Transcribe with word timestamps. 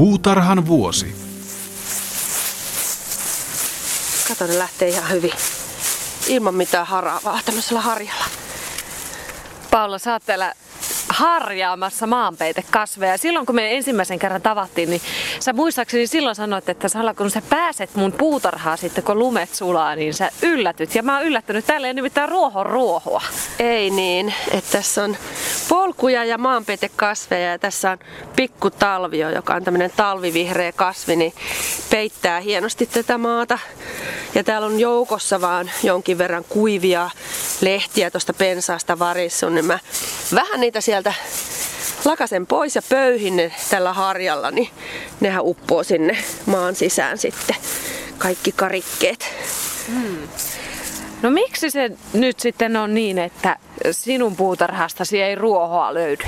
Puutarhan 0.00 0.66
vuosi. 0.66 1.14
Kato, 4.28 4.46
ne 4.46 4.58
lähtee 4.58 4.88
ihan 4.88 5.10
hyvin. 5.10 5.32
Ilman 6.26 6.54
mitään 6.54 6.86
haravaa 6.86 7.40
tämmöisellä 7.44 7.80
harjalla. 7.80 8.24
Paula, 9.70 9.98
sä 9.98 10.12
oot 10.12 10.22
täällä 10.26 10.54
harjaamassa 11.08 12.06
maanpeitekasveja. 12.06 13.18
Silloin 13.18 13.46
kun 13.46 13.54
me 13.54 13.76
ensimmäisen 13.76 14.18
kerran 14.18 14.42
tavattiin, 14.42 14.90
niin 14.90 15.02
sä 15.40 15.52
muistaakseni 15.52 16.06
silloin 16.06 16.36
sanoit, 16.36 16.68
että 16.68 16.88
sä, 16.88 16.98
kun 17.16 17.30
sä 17.30 17.42
pääset 17.50 17.94
mun 17.94 18.12
puutarhaa 18.12 18.76
sitten, 18.76 19.04
kun 19.04 19.18
lumet 19.18 19.54
sulaa, 19.54 19.96
niin 19.96 20.14
sä 20.14 20.30
yllätyt. 20.42 20.94
Ja 20.94 21.02
mä 21.02 21.16
oon 21.16 21.26
yllättynyt. 21.26 21.66
Täällä 21.66 21.86
ei 21.86 21.94
nimittäin 21.94 22.28
ruohon 22.28 22.66
ruohoa. 22.66 23.22
Ei 23.58 23.90
niin, 23.90 24.34
että 24.50 24.70
tässä 24.72 25.04
on 25.04 25.16
polkuja 25.68 26.24
ja 26.24 26.38
maanpeitekasveja 26.38 27.50
ja 27.50 27.58
tässä 27.58 27.90
on 27.90 27.98
pikku 28.36 28.70
talvio, 28.70 29.30
joka 29.30 29.54
on 29.54 29.64
tämmöinen 29.64 29.92
talvivihreä 29.96 30.72
kasvi, 30.72 31.16
niin 31.16 31.32
peittää 31.90 32.40
hienosti 32.40 32.86
tätä 32.86 33.18
maata. 33.18 33.58
Ja 34.34 34.44
täällä 34.44 34.66
on 34.66 34.80
joukossa 34.80 35.40
vaan 35.40 35.70
jonkin 35.82 36.18
verran 36.18 36.44
kuivia 36.48 37.10
lehtiä 37.60 38.10
tuosta 38.10 38.32
pensaasta 38.32 38.98
varissun, 38.98 39.54
niin 39.54 39.64
mä 39.64 39.78
vähän 40.34 40.60
niitä 40.60 40.80
sieltä 40.80 41.14
lakasen 42.04 42.46
pois 42.46 42.76
ja 42.76 42.82
pöyhin 42.88 43.36
ne 43.36 43.52
tällä 43.70 43.92
harjalla, 43.92 44.50
niin 44.50 44.68
nehän 45.20 45.44
uppoo 45.44 45.82
sinne 45.82 46.18
maan 46.46 46.74
sisään 46.74 47.18
sitten 47.18 47.56
kaikki 48.18 48.52
karikkeet. 48.52 49.28
Hmm. 49.86 50.28
No 51.22 51.30
miksi 51.30 51.70
se 51.70 51.90
nyt 52.12 52.40
sitten 52.40 52.76
on 52.76 52.94
niin, 52.94 53.18
että 53.18 53.56
sinun 53.90 54.36
puutarhastasi 54.36 55.22
ei 55.22 55.34
ruohoa 55.34 55.94
löydy? 55.94 56.24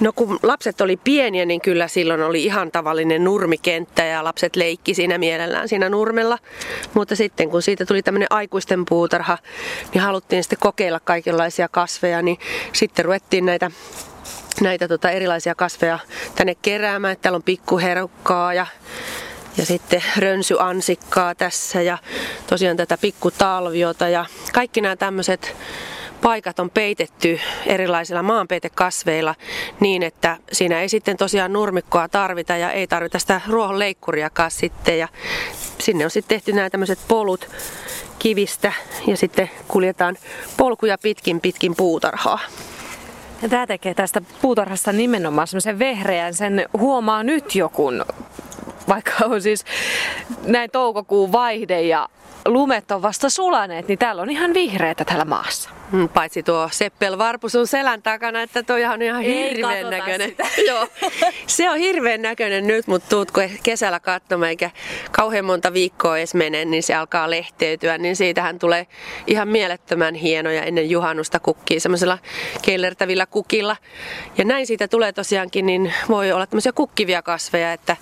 No 0.00 0.12
kun 0.12 0.38
lapset 0.42 0.80
oli 0.80 0.96
pieniä, 0.96 1.44
niin 1.44 1.60
kyllä 1.60 1.88
silloin 1.88 2.22
oli 2.22 2.44
ihan 2.44 2.72
tavallinen 2.72 3.24
nurmikenttä 3.24 4.04
ja 4.04 4.24
lapset 4.24 4.56
leikki 4.56 4.94
siinä 4.94 5.18
mielellään 5.18 5.68
siinä 5.68 5.88
nurmella. 5.88 6.38
Mutta 6.94 7.16
sitten 7.16 7.50
kun 7.50 7.62
siitä 7.62 7.86
tuli 7.86 8.02
tämmöinen 8.02 8.26
aikuisten 8.30 8.84
puutarha, 8.84 9.38
niin 9.94 10.02
haluttiin 10.02 10.44
sitten 10.44 10.58
kokeilla 10.58 11.00
kaikenlaisia 11.00 11.68
kasveja, 11.68 12.22
niin 12.22 12.38
sitten 12.72 13.04
ruvettiin 13.04 13.46
näitä 13.46 13.70
näitä 14.60 14.88
tota 14.88 15.10
erilaisia 15.10 15.54
kasveja 15.54 15.98
tänne 16.34 16.54
keräämään. 16.54 17.16
Täällä 17.16 17.36
on 17.36 17.42
pikkuherukkaa 17.42 18.54
ja, 18.54 18.66
ja 19.56 19.66
sitten 19.66 20.04
rönsyansikkaa 20.16 21.34
tässä 21.34 21.82
ja 21.82 21.98
tosiaan 22.46 22.76
tätä 22.76 22.98
pikkutalviota 22.98 24.08
ja 24.08 24.24
kaikki 24.52 24.80
nämä 24.80 24.96
tämmöiset 24.96 25.56
paikat 26.22 26.58
on 26.58 26.70
peitetty 26.70 27.40
erilaisilla 27.66 28.22
maanpeitekasveilla 28.22 29.34
niin, 29.80 30.02
että 30.02 30.36
siinä 30.52 30.80
ei 30.80 30.88
sitten 30.88 31.16
tosiaan 31.16 31.52
nurmikkoa 31.52 32.08
tarvita 32.08 32.56
ja 32.56 32.70
ei 32.70 32.86
tarvita 32.86 33.18
sitä 33.18 33.40
ruohonleikkuriakaan 33.48 34.50
sitten. 34.50 34.98
Ja 34.98 35.08
sinne 35.78 36.04
on 36.04 36.10
sitten 36.10 36.36
tehty 36.36 36.52
nämä 36.52 36.70
tämmöiset 36.70 36.98
polut 37.08 37.48
kivistä 38.18 38.72
ja 39.06 39.16
sitten 39.16 39.50
kuljetaan 39.68 40.16
polkuja 40.56 40.98
pitkin 40.98 41.40
pitkin 41.40 41.76
puutarhaa. 41.76 42.38
Ja 43.42 43.48
tämä 43.48 43.66
tekee 43.66 43.94
tästä 43.94 44.22
puutarhasta 44.42 44.92
nimenomaan 44.92 45.46
semmoisen 45.46 45.78
vehreän. 45.78 46.34
Sen 46.34 46.66
huomaa 46.78 47.22
nyt 47.22 47.54
jo, 47.54 47.68
kun 47.68 48.04
vaikka 48.88 49.12
on 49.24 49.42
siis 49.42 49.64
näin 50.46 50.70
toukokuun 50.70 51.32
vaihde 51.32 51.82
ja 51.82 52.08
lumet 52.44 52.90
on 52.90 53.02
vasta 53.02 53.30
sulaneet, 53.30 53.88
niin 53.88 53.98
täällä 53.98 54.22
on 54.22 54.30
ihan 54.30 54.54
vihreitä 54.54 55.04
täällä 55.04 55.24
maassa. 55.24 55.70
Mm, 55.92 56.08
paitsi 56.08 56.42
tuo 56.42 56.68
Seppel 56.70 57.18
Varpu 57.18 57.48
sun 57.48 57.66
selän 57.66 58.02
takana, 58.02 58.42
että 58.42 58.62
toi 58.62 58.84
on 58.84 59.02
ihan 59.02 59.20
hirveän 59.20 59.90
näköinen. 59.90 60.34
Joo, 60.68 60.88
se 61.46 61.70
on 61.70 61.78
hirveän 61.78 62.22
näköinen 62.22 62.66
nyt, 62.66 62.86
mutta 62.86 63.08
tuut 63.08 63.30
kun 63.30 63.42
kesällä 63.62 64.00
katsomaan 64.00 64.48
eikä 64.48 64.70
kauhean 65.10 65.44
monta 65.44 65.72
viikkoa 65.72 66.18
edes 66.18 66.34
mene, 66.34 66.64
niin 66.64 66.82
se 66.82 66.94
alkaa 66.94 67.30
lehteytyä, 67.30 67.98
niin 67.98 68.16
siitähän 68.16 68.58
tulee 68.58 68.86
ihan 69.26 69.48
mielettömän 69.48 70.14
hienoja 70.14 70.62
ennen 70.62 70.90
juhannusta 70.90 71.40
kukkii 71.40 71.80
semmoisella 71.80 72.18
kellertävillä 72.62 73.26
kukilla. 73.26 73.76
Ja 74.38 74.44
näin 74.44 74.66
siitä 74.66 74.88
tulee 74.88 75.12
tosiaankin, 75.12 75.66
niin 75.66 75.94
voi 76.08 76.32
olla 76.32 76.46
tämmöisiä 76.46 76.72
kukkivia 76.72 77.22
kasveja, 77.22 77.72
että 77.72 77.96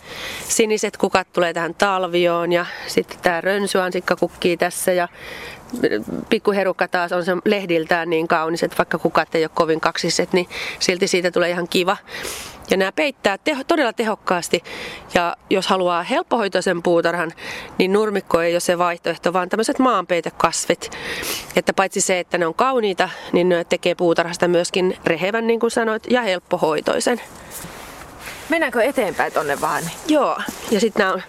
siniset 0.70 0.96
kukat 0.96 1.32
tulee 1.32 1.52
tähän 1.52 1.74
talvioon 1.74 2.52
ja 2.52 2.66
sitten 2.86 3.18
tämä 3.22 3.40
rönsyansikka 3.40 4.16
kukkii 4.16 4.56
tässä 4.56 4.92
ja 4.92 5.08
pikkuherukka 6.28 6.88
taas 6.88 7.12
on 7.12 7.24
se 7.24 7.32
lehdiltään 7.44 8.10
niin 8.10 8.28
kaunis, 8.28 8.62
että 8.62 8.78
vaikka 8.78 8.98
kukat 8.98 9.34
ei 9.34 9.44
ole 9.44 9.50
kovin 9.54 9.80
kaksiset, 9.80 10.32
niin 10.32 10.48
silti 10.78 11.08
siitä 11.08 11.30
tulee 11.30 11.50
ihan 11.50 11.68
kiva. 11.68 11.96
Ja 12.70 12.76
nämä 12.76 12.92
peittää 12.92 13.38
teho, 13.38 13.64
todella 13.64 13.92
tehokkaasti. 13.92 14.62
Ja 15.14 15.36
jos 15.50 15.66
haluaa 15.66 16.02
helppohoitoisen 16.02 16.82
puutarhan, 16.82 17.32
niin 17.78 17.92
nurmikko 17.92 18.40
ei 18.40 18.54
ole 18.54 18.60
se 18.60 18.78
vaihtoehto, 18.78 19.32
vaan 19.32 19.48
tämmöiset 19.48 19.78
maanpeitekasvit. 19.78 20.90
Että 21.56 21.72
paitsi 21.72 22.00
se, 22.00 22.18
että 22.18 22.38
ne 22.38 22.46
on 22.46 22.54
kauniita, 22.54 23.08
niin 23.32 23.48
ne 23.48 23.64
tekee 23.64 23.94
puutarhasta 23.94 24.48
myöskin 24.48 24.96
rehevän, 25.04 25.46
niin 25.46 25.60
kuin 25.60 25.70
sanoit, 25.70 26.02
ja 26.10 26.22
helppohoitoisen. 26.22 27.20
Mennäänkö 28.50 28.82
eteenpäin 28.82 29.32
tonne 29.32 29.60
vaan? 29.60 29.82
Joo, 30.06 30.40
ja 30.70 30.80
sitten 30.80 31.06
nämä, 31.06 31.22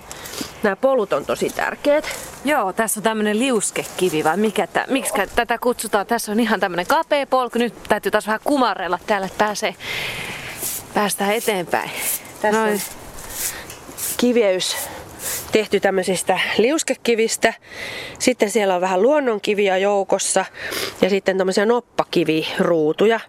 nämä 0.63 0.75
polut 0.75 1.13
on 1.13 1.25
tosi 1.25 1.49
tärkeät. 1.49 2.05
Joo, 2.45 2.73
tässä 2.73 2.99
on 2.99 3.03
tämmöinen 3.03 3.39
liuskekivi, 3.39 4.23
vai 4.23 4.37
mikä 4.37 4.67
tä, 4.67 4.85
miksi 4.89 5.13
tätä 5.35 5.57
kutsutaan? 5.57 6.07
Tässä 6.07 6.31
on 6.31 6.39
ihan 6.39 6.59
tämmöinen 6.59 6.85
kapea 6.85 7.27
polku. 7.27 7.59
Nyt 7.59 7.83
täytyy 7.89 8.11
taas 8.11 8.27
vähän 8.27 8.39
kumarella 8.43 8.99
täällä, 9.07 9.27
että 9.27 9.45
pääsee, 9.45 9.75
päästään 10.93 11.33
eteenpäin. 11.33 11.91
Tässä 12.41 12.61
Noin. 12.61 12.73
on 12.73 12.79
kiveys 14.17 14.75
tehty 15.51 15.79
tämmöisistä 15.79 16.39
liuskekivistä. 16.57 17.53
Sitten 18.19 18.49
siellä 18.49 18.75
on 18.75 18.81
vähän 18.81 19.01
luonnonkiviä 19.01 19.77
joukossa 19.77 20.45
ja 21.01 21.09
sitten 21.09 21.37
tämmöisiä 21.37 21.65
noppakiviruutuja. 21.65 23.19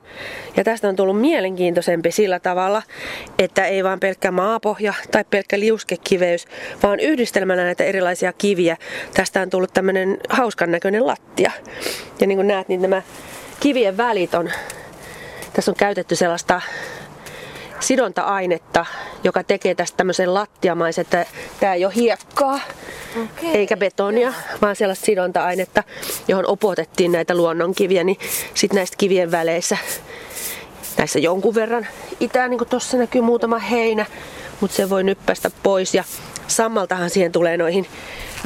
Ja 0.57 0.65
tästä 0.65 0.89
on 0.89 0.97
tullut 0.97 1.21
mielenkiintoisempi 1.21 2.11
sillä 2.13 2.41
tavalla, 2.41 2.83
että 3.39 3.67
ei 3.67 3.85
vaan 3.85 4.01
pelkkä 4.01 4.31
maapohja 4.31 4.95
tai 5.11 5.25
pelkkä 5.31 5.61
liuskekiveys, 5.61 6.47
vaan 6.83 7.01
yhdistelmänä 7.01 7.65
näitä 7.65 7.85
erilaisia 7.85 8.33
kiviä. 8.33 8.77
Tästä 9.15 9.41
on 9.41 9.51
tullut 9.51 9.75
tämmöinen 9.75 10.19
hauskan 10.29 10.71
näköinen 10.71 11.07
lattia. 11.07 11.51
Ja 12.21 12.27
niin 12.27 12.39
kuin 12.39 12.49
näet, 12.49 12.69
niin 12.69 12.83
nämä 12.83 13.03
kivien 13.61 13.97
välit 13.97 14.35
on, 14.35 14.51
tässä 15.53 15.71
on 15.71 15.77
käytetty 15.77 16.17
sellaista 16.17 16.61
sidonta-ainetta, 17.83 18.87
joka 19.25 19.45
tekee 19.45 19.75
tästä 19.75 19.97
tämmöisen 19.97 20.35
lattiamaisen, 20.35 21.03
että 21.03 21.27
tämä 21.61 21.75
ei 21.75 21.85
ole 21.85 21.95
hiekkaa 21.95 22.61
okay. 23.23 23.51
eikä 23.55 23.77
betonia, 23.77 24.29
Joo. 24.29 24.59
vaan 24.63 24.77
sellaista 24.77 25.07
sidonta-ainetta, 25.07 25.83
johon 26.29 26.47
opotettiin 26.47 27.13
näitä 27.13 27.35
luonnonkiviä, 27.35 28.05
niin 28.05 28.19
sitten 28.55 28.77
näistä 28.77 28.97
kivien 28.97 29.31
väleissä 29.31 29.79
näissä 30.99 31.19
jonkun 31.19 31.55
verran 31.55 31.87
itään, 32.21 32.51
niin 32.51 32.59
kuin 32.59 32.69
tuossa 32.69 32.97
näkyy 32.97 33.21
muutama 33.21 33.59
heinä, 33.59 34.07
mutta 34.61 34.77
se 34.77 34.91
voi 34.91 35.05
nyppästä 35.05 35.51
pois 35.63 35.95
ja 35.95 36.05
sammaltahan 36.47 37.11
siihen 37.11 37.33
tulee 37.33 37.57
noihin 37.57 37.87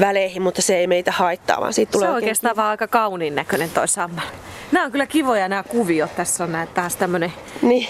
väleihin, 0.01 0.43
mutta 0.43 0.63
se 0.63 0.77
ei 0.77 0.87
meitä 0.87 1.13
haittaa, 1.13 1.61
vaan 1.61 1.73
siitä 1.73 1.93
tulee 1.93 2.07
Se 2.07 2.11
on 2.11 2.15
oikeastaan 2.15 2.57
vaan 2.57 2.69
aika 2.69 2.89
kauniin 2.89 3.35
näköinen 3.35 3.71
toi 3.71 3.89
sammal. 3.89 4.25
Nämä 4.73 4.85
on 4.85 4.93
kyllä 4.93 5.07
kivoja 5.07 5.49
nämä 5.49 5.63
kuviot. 5.63 6.17
Tässä 6.17 6.45
on 6.45 6.53
näitä 6.53 6.73
taas 6.75 6.97
tämmönen 6.97 7.33
niin. 7.63 7.89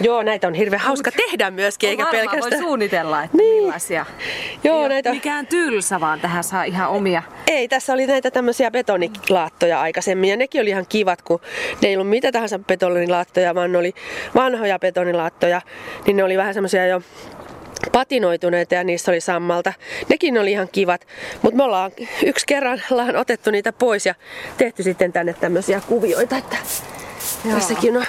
Joo, 0.00 0.22
näitä 0.22 0.46
on 0.48 0.54
hirveän 0.54 0.82
hauska 0.82 1.10
tehdä 1.10 1.50
myöskin, 1.50 1.90
eikä 1.90 2.06
pelkästään... 2.06 2.50
voi 2.50 2.68
suunnitella, 2.68 3.22
että 3.22 3.36
niin. 3.36 3.62
millaisia. 3.62 4.06
Joo, 4.64 4.88
näitä... 4.88 5.10
Mikään 5.12 5.46
tylsä, 5.46 6.00
vaan 6.00 6.20
tähän 6.20 6.44
saa 6.44 6.64
ihan 6.64 6.88
omia. 6.88 7.22
Ei, 7.46 7.68
tässä 7.68 7.92
oli 7.92 8.06
näitä 8.06 8.30
tämmöisiä 8.30 8.70
betonilaattoja 8.70 9.80
aikaisemmin, 9.80 10.30
ja 10.30 10.36
nekin 10.36 10.60
oli 10.60 10.70
ihan 10.70 10.86
kivat, 10.88 11.22
kun 11.22 11.40
ne 11.82 11.88
ei 11.88 11.96
ollut 11.96 12.08
mitä 12.08 12.32
tahansa 12.32 12.58
betonilaattoja, 12.58 13.54
vaan 13.54 13.72
ne 13.72 13.78
oli 13.78 13.92
vanhoja 14.34 14.78
betonilaattoja, 14.78 15.62
niin 16.06 16.16
ne 16.16 16.24
oli 16.24 16.36
vähän 16.36 16.54
semmoisia 16.54 16.86
jo 16.86 17.02
patinoituneita 17.92 18.74
ja 18.74 18.84
niissä 18.84 19.10
oli 19.10 19.20
sammalta. 19.20 19.72
Nekin 20.08 20.38
oli 20.38 20.52
ihan 20.52 20.68
kivat, 20.72 21.06
mutta 21.42 21.56
me 21.56 21.62
ollaan 21.62 21.90
yksi 22.26 22.46
kerran 22.46 22.82
ollaan 22.90 23.16
otettu 23.16 23.50
niitä 23.50 23.72
pois 23.72 24.06
ja 24.06 24.14
tehty 24.56 24.82
sitten 24.82 25.12
tänne 25.12 25.32
tämmöisiä 25.32 25.80
kuvioita, 25.88 26.36
että 26.36 26.56
Joo. 27.44 27.54
tässäkin 27.54 27.96
on 27.96 28.04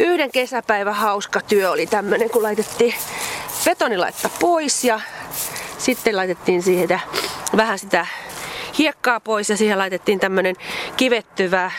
yhden 0.00 0.30
kesäpäivän 0.30 0.94
hauska 0.94 1.40
työ 1.40 1.70
oli 1.70 1.86
tämmönen, 1.86 2.30
kun 2.30 2.42
laitettiin 2.42 2.94
betonilaetta 3.64 4.30
pois 4.40 4.84
ja 4.84 5.00
sitten 5.78 6.16
laitettiin 6.16 6.62
siihen 6.62 7.00
vähän 7.56 7.78
sitä 7.78 8.06
hiekkaa 8.78 9.20
pois 9.20 9.50
ja 9.50 9.56
siihen 9.56 9.78
laitettiin 9.78 10.20
tämmönen 10.20 10.56
kivettyvä 10.96 11.70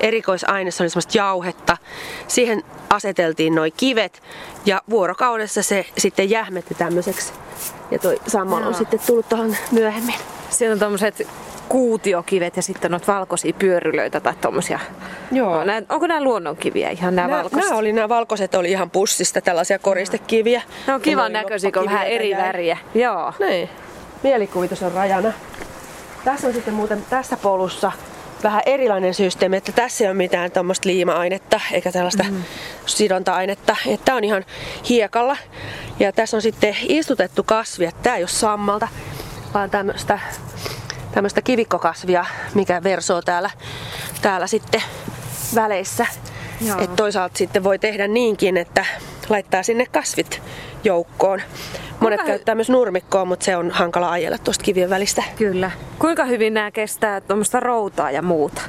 erikoisaine, 0.00 0.70
se 0.70 0.82
oli 0.82 0.90
semmoista 0.90 1.18
jauhetta. 1.18 1.76
Siihen 2.28 2.62
aseteltiin 2.90 3.54
noin 3.54 3.72
kivet 3.76 4.22
ja 4.66 4.82
vuorokaudessa 4.90 5.62
se 5.62 5.86
sitten 5.98 6.30
jähmetti 6.30 6.74
tämmöiseksi. 6.74 7.32
Ja 7.90 7.98
toi 7.98 8.20
samalla 8.26 8.66
on 8.66 8.74
sitten 8.74 9.00
tullut 9.06 9.28
tuohon 9.28 9.56
myöhemmin. 9.70 10.14
Siinä 10.50 10.72
on 10.72 10.78
tommoset 10.78 11.28
kuutiokivet 11.68 12.56
ja 12.56 12.62
sitten 12.62 12.90
noita 12.90 13.12
valkoisia 13.12 13.52
pyörylöitä 13.58 14.20
tai 14.20 14.34
tommosia. 14.40 14.78
Joo. 15.32 15.64
Nää, 15.64 15.82
onko 15.88 16.06
nämä 16.06 16.24
luonnonkiviä 16.24 16.90
ihan 16.90 17.16
nämä 17.16 17.30
valkoiset? 17.30 17.68
Nämä 17.68 17.78
oli 17.78 17.92
nämä 17.92 18.08
valkoiset 18.08 18.54
oli 18.54 18.70
ihan 18.70 18.90
pussista 18.90 19.40
tällaisia 19.40 19.78
koristekiviä. 19.78 20.62
Ne 20.86 20.94
on 20.94 21.00
kivan 21.00 21.32
näköisiä, 21.32 21.72
kun 21.72 21.84
vähän 21.84 22.06
eri 22.06 22.30
jäi. 22.30 22.42
väriä. 22.42 22.78
Joo. 22.94 23.32
Niin. 23.38 23.68
Mielikuvitus 24.22 24.82
on 24.82 24.92
rajana. 24.92 25.32
Tässä 26.24 26.46
on 26.46 26.54
sitten 26.54 26.74
muuten 26.74 27.04
tässä 27.10 27.36
polussa 27.36 27.92
vähän 28.42 28.62
erilainen 28.66 29.14
systeemi, 29.14 29.56
että 29.56 29.72
tässä 29.72 30.04
ei 30.04 30.08
ole 30.08 30.16
mitään 30.16 30.50
tuommoista 30.50 30.88
liima-ainetta 30.88 31.60
eikä 31.72 31.92
tällaista 31.92 32.22
mm. 32.22 32.42
sidonta-ainetta. 32.86 33.76
Että 33.86 34.14
on 34.14 34.24
ihan 34.24 34.44
hiekalla. 34.88 35.36
Ja 36.00 36.12
tässä 36.12 36.36
on 36.36 36.42
sitten 36.42 36.76
istutettu 36.82 37.42
kasvia. 37.42 37.90
Tämä 38.02 38.16
ei 38.16 38.22
ole 38.22 38.28
sammalta, 38.28 38.88
vaan 39.54 39.70
tämmöistä 39.70 40.18
tämmöistä 41.14 41.42
kivikkokasvia, 41.42 42.26
mikä 42.54 42.82
versoo 42.82 43.22
täällä, 43.22 43.50
täällä 44.22 44.46
sitten 44.46 44.82
väleissä. 45.54 46.06
Et 46.78 46.96
toisaalta 46.96 47.38
sitten 47.38 47.64
voi 47.64 47.78
tehdä 47.78 48.08
niinkin, 48.08 48.56
että 48.56 48.86
laittaa 49.28 49.62
sinne 49.62 49.86
kasvit 49.86 50.42
joukkoon. 50.84 51.40
Monet 52.00 52.18
Kuinka 52.18 52.24
käyttää 52.24 52.52
hy- 52.52 52.56
myös 52.56 52.70
nurmikkoa, 52.70 53.24
mutta 53.24 53.44
se 53.44 53.56
on 53.56 53.70
hankala 53.70 54.10
ajella 54.10 54.38
tuosta 54.38 54.64
kivien 54.64 54.90
välistä. 54.90 55.22
Kyllä. 55.36 55.70
Kuinka 55.98 56.24
hyvin 56.24 56.54
nämä 56.54 56.70
kestää 56.70 57.20
tuommoista 57.20 57.60
routaa 57.60 58.10
ja 58.10 58.22
muuta? 58.22 58.62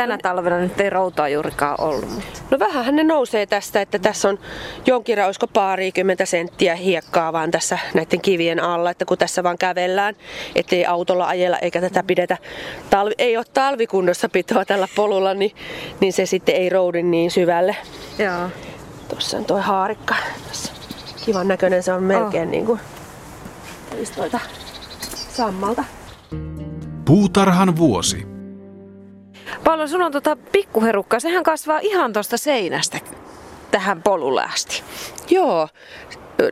Tänä 0.00 0.18
talvena 0.18 0.58
nyt 0.58 0.80
ei 0.80 0.90
routaa 0.90 1.28
juurikaan 1.28 1.80
ollut. 1.80 2.10
Mutta. 2.10 2.40
No 2.50 2.58
vähän 2.58 2.96
ne 2.96 3.04
nousee 3.04 3.46
tästä, 3.46 3.80
että 3.80 3.98
tässä 3.98 4.28
on 4.28 4.38
jonkin 4.86 5.18
rausko 5.18 5.46
parikymmentä 5.46 6.24
senttiä 6.24 6.74
hiekkaa 6.74 7.32
vaan 7.32 7.50
tässä 7.50 7.78
näiden 7.94 8.20
kivien 8.20 8.60
alla, 8.60 8.90
että 8.90 9.04
kun 9.04 9.18
tässä 9.18 9.42
vaan 9.42 9.58
kävellään, 9.58 10.14
ettei 10.54 10.86
autolla 10.86 11.26
ajella 11.26 11.58
eikä 11.58 11.80
tätä 11.80 12.02
pidetä, 12.02 12.38
talvi, 12.90 13.12
ei 13.18 13.36
ole 13.36 13.44
talvikunnossa 13.54 14.28
pitoa 14.28 14.64
tällä 14.64 14.88
polulla, 14.96 15.34
niin, 15.34 15.52
niin 16.00 16.12
se 16.12 16.26
sitten 16.26 16.54
ei 16.54 16.68
roudi 16.68 17.02
niin 17.02 17.30
syvälle. 17.30 17.76
Joo. 18.18 18.48
Tuossa 19.08 19.36
on 19.36 19.44
toi 19.44 19.60
haarikka. 19.60 20.14
Tuossa. 20.44 20.72
Kivan 21.24 21.48
näköinen 21.48 21.82
se 21.82 21.92
on 21.92 22.02
melkein 22.02 22.48
oh. 22.48 22.50
niin 22.50 22.66
kuin 22.66 22.80
sammalta. 25.30 25.84
Puutarhan 27.04 27.76
vuosi. 27.76 28.39
Paula, 29.64 29.86
sun 29.86 30.02
on 30.02 30.12
tota 30.12 30.36
pikkuherukka, 30.52 31.20
sehän 31.20 31.44
kasvaa 31.44 31.78
ihan 31.82 32.12
tuosta 32.12 32.36
seinästä 32.36 33.00
tähän 33.70 34.02
polulle 34.02 34.42
asti. 34.42 34.82
Joo, 35.30 35.68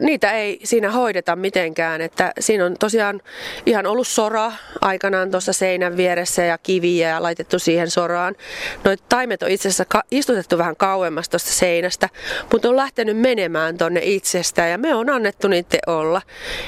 niitä 0.00 0.32
ei 0.32 0.60
siinä 0.64 0.90
hoideta 0.90 1.36
mitenkään. 1.36 2.00
Että 2.00 2.32
siinä 2.40 2.66
on 2.66 2.76
tosiaan 2.80 3.20
ihan 3.66 3.86
ollut 3.86 4.08
sora 4.08 4.52
aikanaan 4.80 5.30
tuossa 5.30 5.52
seinän 5.52 5.96
vieressä 5.96 6.44
ja 6.44 6.58
kiviä 6.58 7.08
ja 7.08 7.22
laitettu 7.22 7.58
siihen 7.58 7.90
soraan. 7.90 8.36
Noit 8.84 9.02
taimet 9.08 9.42
on 9.42 9.50
itse 9.50 9.68
asiassa 9.68 10.02
istutettu 10.10 10.58
vähän 10.58 10.76
kauemmas 10.76 11.28
tuosta 11.28 11.50
seinästä, 11.50 12.08
mutta 12.52 12.68
on 12.68 12.76
lähtenyt 12.76 13.16
menemään 13.18 13.78
tonne 13.78 14.00
itsestä 14.02 14.66
ja 14.66 14.78
me 14.78 14.94
on 14.94 15.10
annettu 15.10 15.48
niiden 15.48 15.80
olla. 15.86 16.22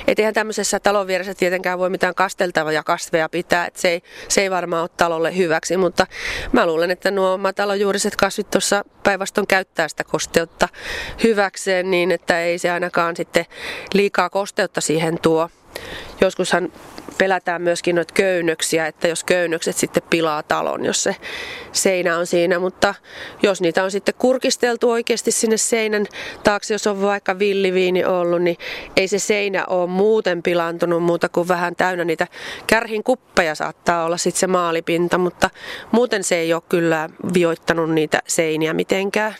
Et 0.06 0.18
eihän 0.18 0.34
tämmöisessä 0.34 0.80
talon 0.80 1.06
vieressä 1.06 1.34
tietenkään 1.34 1.78
voi 1.78 1.90
mitään 1.90 2.14
kasteltavia 2.14 2.82
kasveja 2.82 3.28
pitää, 3.28 3.66
että 3.66 3.80
se 3.80 3.88
ei, 3.88 4.02
se 4.28 4.40
ei 4.40 4.50
varmaan 4.50 4.82
ole 4.82 4.90
talolle 4.96 5.36
hyväksi, 5.36 5.76
mutta 5.76 6.06
mä 6.52 6.66
luulen, 6.66 6.90
että 6.90 7.10
nuo 7.10 7.38
matalojuuriset 7.38 8.16
kasvit 8.16 8.50
tuossa 8.50 8.84
päinvastoin 9.02 9.46
käyttää 9.46 9.88
sitä 9.88 10.04
kosteutta 10.04 10.68
hyväkseen 11.24 11.90
niin, 11.90 12.10
että 12.12 12.40
ei 12.40 12.58
se 12.58 12.70
ainakaan 12.70 13.09
sitten 13.16 13.46
liikaa 13.94 14.30
kosteutta 14.30 14.80
siihen 14.80 15.18
tuo. 15.22 15.50
Joskushan 16.20 16.72
pelätään 17.18 17.62
myöskin 17.62 17.96
noita 17.96 18.14
köynnöksiä, 18.14 18.86
että 18.86 19.08
jos 19.08 19.24
köynnökset 19.24 19.76
sitten 19.76 20.02
pilaa 20.10 20.42
talon, 20.42 20.84
jos 20.84 21.02
se 21.02 21.16
seinä 21.72 22.18
on 22.18 22.26
siinä, 22.26 22.58
mutta 22.58 22.94
jos 23.42 23.60
niitä 23.60 23.84
on 23.84 23.90
sitten 23.90 24.14
kurkisteltu 24.18 24.90
oikeasti 24.90 25.30
sinne 25.30 25.56
seinän 25.56 26.06
taakse, 26.44 26.74
jos 26.74 26.86
on 26.86 27.02
vaikka 27.02 27.38
villiviini 27.38 28.04
ollut, 28.04 28.42
niin 28.42 28.56
ei 28.96 29.08
se 29.08 29.18
seinä 29.18 29.66
ole 29.66 29.86
muuten 29.90 30.42
pilantunut 30.42 31.02
muuta 31.02 31.28
kuin 31.28 31.48
vähän 31.48 31.76
täynnä 31.76 32.04
niitä 32.04 32.26
kärhin 32.66 33.04
kuppeja 33.04 33.54
saattaa 33.54 34.04
olla 34.04 34.16
sitten 34.16 34.40
se 34.40 34.46
maalipinta, 34.46 35.18
mutta 35.18 35.50
muuten 35.92 36.24
se 36.24 36.36
ei 36.36 36.54
ole 36.54 36.62
kyllä 36.68 37.08
vioittanut 37.34 37.90
niitä 37.90 38.22
seiniä 38.26 38.74
mitenkään. 38.74 39.34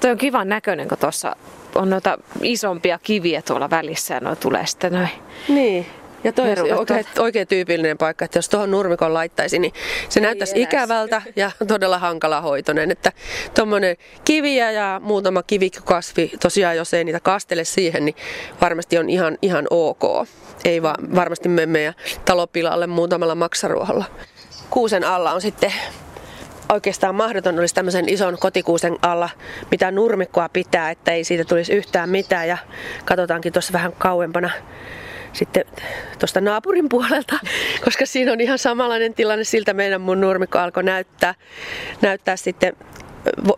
Toi 0.00 0.10
on 0.10 0.18
kivan 0.18 0.48
näköinen, 0.48 0.88
kun 0.88 0.98
tuossa 0.98 1.36
on 1.74 1.90
noita 1.90 2.18
isompia 2.42 2.98
kiviä 3.02 3.42
tuolla 3.42 3.70
välissä 3.70 4.14
ja 4.14 4.20
noin 4.20 4.36
tulee 4.36 4.66
sitten 4.66 4.92
noin. 4.92 5.08
Niin. 5.48 5.86
Ja 6.24 6.32
toi 6.32 6.50
on 6.50 6.78
oikein, 6.78 7.04
oikein 7.18 7.48
tyypillinen 7.48 7.98
paikka, 7.98 8.24
että 8.24 8.38
jos 8.38 8.48
tuohon 8.48 8.70
nurmikon 8.70 9.14
laittaisi, 9.14 9.58
niin 9.58 9.72
se 10.08 10.20
Ei 10.20 10.26
näyttäisi 10.26 10.52
edes. 10.56 10.62
ikävältä 10.64 11.22
ja 11.36 11.50
todella 11.68 11.98
hankala 11.98 12.40
hoitoinen. 12.40 12.90
Että 12.90 13.12
tuommoinen 13.54 13.96
kiviä 14.24 14.70
ja 14.70 15.00
muutama 15.04 15.42
kivikasvi, 15.42 16.32
tosiaan 16.40 16.76
jos 16.76 16.94
ei 16.94 17.04
niitä 17.04 17.20
kastele 17.20 17.64
siihen, 17.64 18.04
niin 18.04 18.14
varmasti 18.60 18.98
on 18.98 19.10
ihan, 19.10 19.38
ihan 19.42 19.66
ok. 19.70 20.28
Ei 20.64 20.82
vaan 20.82 21.14
varmasti 21.14 21.48
mene 21.48 21.66
meidän 21.66 21.94
talopilalle 22.24 22.86
muutamalla 22.86 23.34
maksaruohalla. 23.34 24.04
Kuusen 24.70 25.04
alla 25.04 25.32
on 25.32 25.40
sitten 25.40 25.72
oikeastaan 26.72 27.14
mahdoton 27.14 27.58
olisi 27.58 27.74
tämmöisen 27.74 28.08
ison 28.08 28.38
kotikuusen 28.40 28.96
alla 29.02 29.30
mitä 29.70 29.90
nurmikkoa 29.90 30.48
pitää, 30.48 30.90
että 30.90 31.12
ei 31.12 31.24
siitä 31.24 31.44
tulisi 31.44 31.72
yhtään 31.72 32.08
mitään. 32.08 32.48
Ja 32.48 32.58
katsotaankin 33.04 33.52
tuossa 33.52 33.72
vähän 33.72 33.92
kauempana 33.98 34.50
sitten 35.32 35.64
tuosta 36.18 36.40
naapurin 36.40 36.88
puolelta, 36.88 37.38
koska 37.84 38.06
siinä 38.06 38.32
on 38.32 38.40
ihan 38.40 38.58
samanlainen 38.58 39.14
tilanne 39.14 39.44
siltä 39.44 39.74
meidän 39.74 40.00
mun 40.00 40.20
nurmikko 40.20 40.58
alkoi 40.58 40.84
näyttää, 40.84 41.34
näyttää 42.00 42.36
sitten 42.36 42.76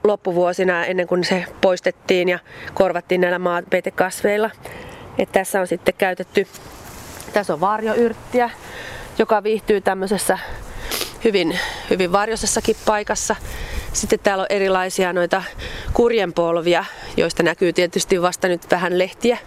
loppuvuosina 0.05 0.85
ennen 0.85 1.07
kuin 1.07 1.25
se 1.25 1.45
poistettiin 1.61 2.29
ja 2.29 2.39
korvattiin 2.75 3.21
näillä 3.21 3.39
maapeitekasveilla. 3.39 4.51
Et 5.19 5.33
tässä 5.33 5.61
on 5.61 5.67
sitten 5.67 5.95
käytetty, 5.99 6.47
tässä 7.33 7.53
on 7.53 7.61
varjoyrttiä, 7.61 8.51
joka 9.19 9.43
viihtyy 9.43 9.81
tämmöisessä 9.81 10.39
hyvin, 11.25 11.59
hyvin 11.91 12.13
varjoisessakin 12.13 12.77
paikassa. 12.87 13.37
Sitten 13.93 14.19
täällä 14.23 14.43
on 14.43 14.47
erilaisia 14.51 15.13
noita 15.13 15.43
kurjenpolvia, 15.93 16.85
joista 17.17 17.43
näkyy 17.43 17.73
tietysti 17.73 18.23
vasta 18.23 18.49
nyt 18.49 18.71
vähän 18.71 18.99
lehtiä. 18.99 19.39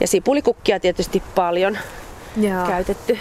Ja 0.00 0.06
sipulikukkia 0.06 0.80
tietysti 0.80 1.22
paljon 1.34 1.78
Jaa. 2.36 2.66
käytetty. 2.66 3.18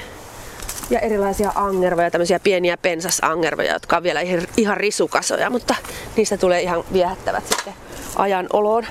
Ja 0.89 0.99
erilaisia 0.99 1.51
angervoja, 1.55 2.11
tämmöisiä 2.11 2.39
pieniä 2.39 2.77
pensasangervoja, 2.77 3.73
jotka 3.73 3.97
on 3.97 4.03
vielä 4.03 4.21
ihan, 4.57 4.77
risukasoja, 4.77 5.49
mutta 5.49 5.75
niistä 6.15 6.37
tulee 6.37 6.61
ihan 6.61 6.83
viehättävät 6.93 7.47
sitten 7.47 7.73
ajan 8.15 8.47
oloon. 8.53 8.85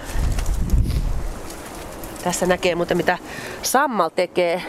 Tässä 2.25 2.47
näkee 2.47 2.75
muuten 2.75 2.97
mitä 2.97 3.19
Sammal 3.63 4.09
tekee 4.09 4.63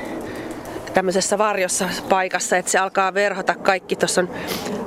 tämmöisessä 0.98 1.38
varjossa 1.38 1.90
paikassa, 2.10 2.58
että 2.58 2.72
se 2.72 2.78
alkaa 2.80 3.14
verhota 3.14 3.56
kaikki. 3.56 3.96
Tuossa 3.96 4.22
on 4.22 4.30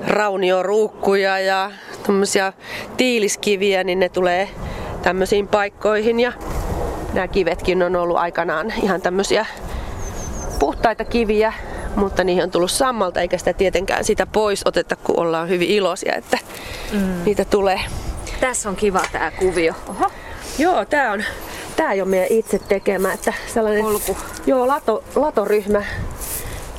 raunioruukkuja 0.07 1.39
ja 1.39 1.71
tämmöisiä 2.07 2.53
tiiliskiviä, 2.97 3.85
niin 3.85 4.01
ne 4.01 4.09
tulee 4.09 4.49
tämmöisiin 5.03 5.49
paikkoihin. 5.49 6.21
Ja 6.21 6.33
nämä 7.13 7.29
kivetkin 7.29 7.83
on 7.83 7.97
ollut 7.97 8.17
aikanaan 8.17 8.73
ihan 8.83 9.01
tämmöisiä 9.01 9.47
puhtaita 10.59 11.05
kiviä, 11.05 11.53
mutta 11.97 12.25
niihin 12.25 12.43
on 12.43 12.51
tullut 12.51 12.71
sammalta, 12.71 13.21
eikä 13.21 13.39
sitä 13.39 13.53
tietenkään 13.53 14.05
sitä 14.05 14.27
pois 14.27 14.63
oteta, 14.65 14.97
kun 14.97 15.21
ollaan 15.21 15.49
hyvin 15.49 15.69
iloisia, 15.69 16.15
että 16.15 16.39
mm. 16.93 17.25
niitä 17.25 17.45
tulee. 17.45 17.81
Tässä 18.41 18.69
on 18.69 18.77
kiva 18.77 19.03
tämä 19.13 19.31
kuvio. 19.31 19.75
Oho. 19.89 20.11
Joo, 20.61 20.85
tämä 20.85 21.13
on 21.13 21.25
Tää 21.77 21.93
ei 21.93 22.01
ole 22.01 22.09
meidän 22.09 22.27
itse 22.31 22.59
tekemä, 22.59 23.13
että 23.13 23.33
sellainen 23.47 23.83
Polku. 23.83 24.17
Joo, 24.47 24.67
lato, 24.67 25.05
latoryhmä 25.15 25.83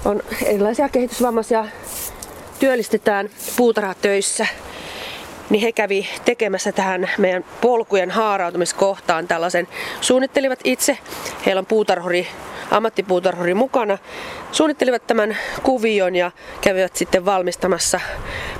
on 0.06 0.24
erilaisia 0.46 0.90
kehitysvammaisia 0.90 1.66
työllistetään 2.60 3.30
puutarhatöissä 3.58 4.48
niin 5.50 5.62
he 5.62 5.72
kävi 5.72 6.08
tekemässä 6.26 6.72
tähän 6.72 7.10
meidän 7.18 7.46
polkujen 7.62 8.12
haarautumiskohtaan 8.12 9.28
tällaisen. 9.28 9.68
Suunnittelivat 10.02 10.60
itse, 10.64 10.98
heillä 11.46 11.60
on 11.60 11.66
puutarhuri, 11.66 12.28
ammattipuutarhuri 12.72 13.54
mukana, 13.54 13.98
suunnittelivat 14.52 15.08
tämän 15.08 15.38
kuvion 15.64 16.16
ja 16.16 16.32
kävivät 16.62 16.96
sitten 16.96 17.26
valmistamassa. 17.26 18.00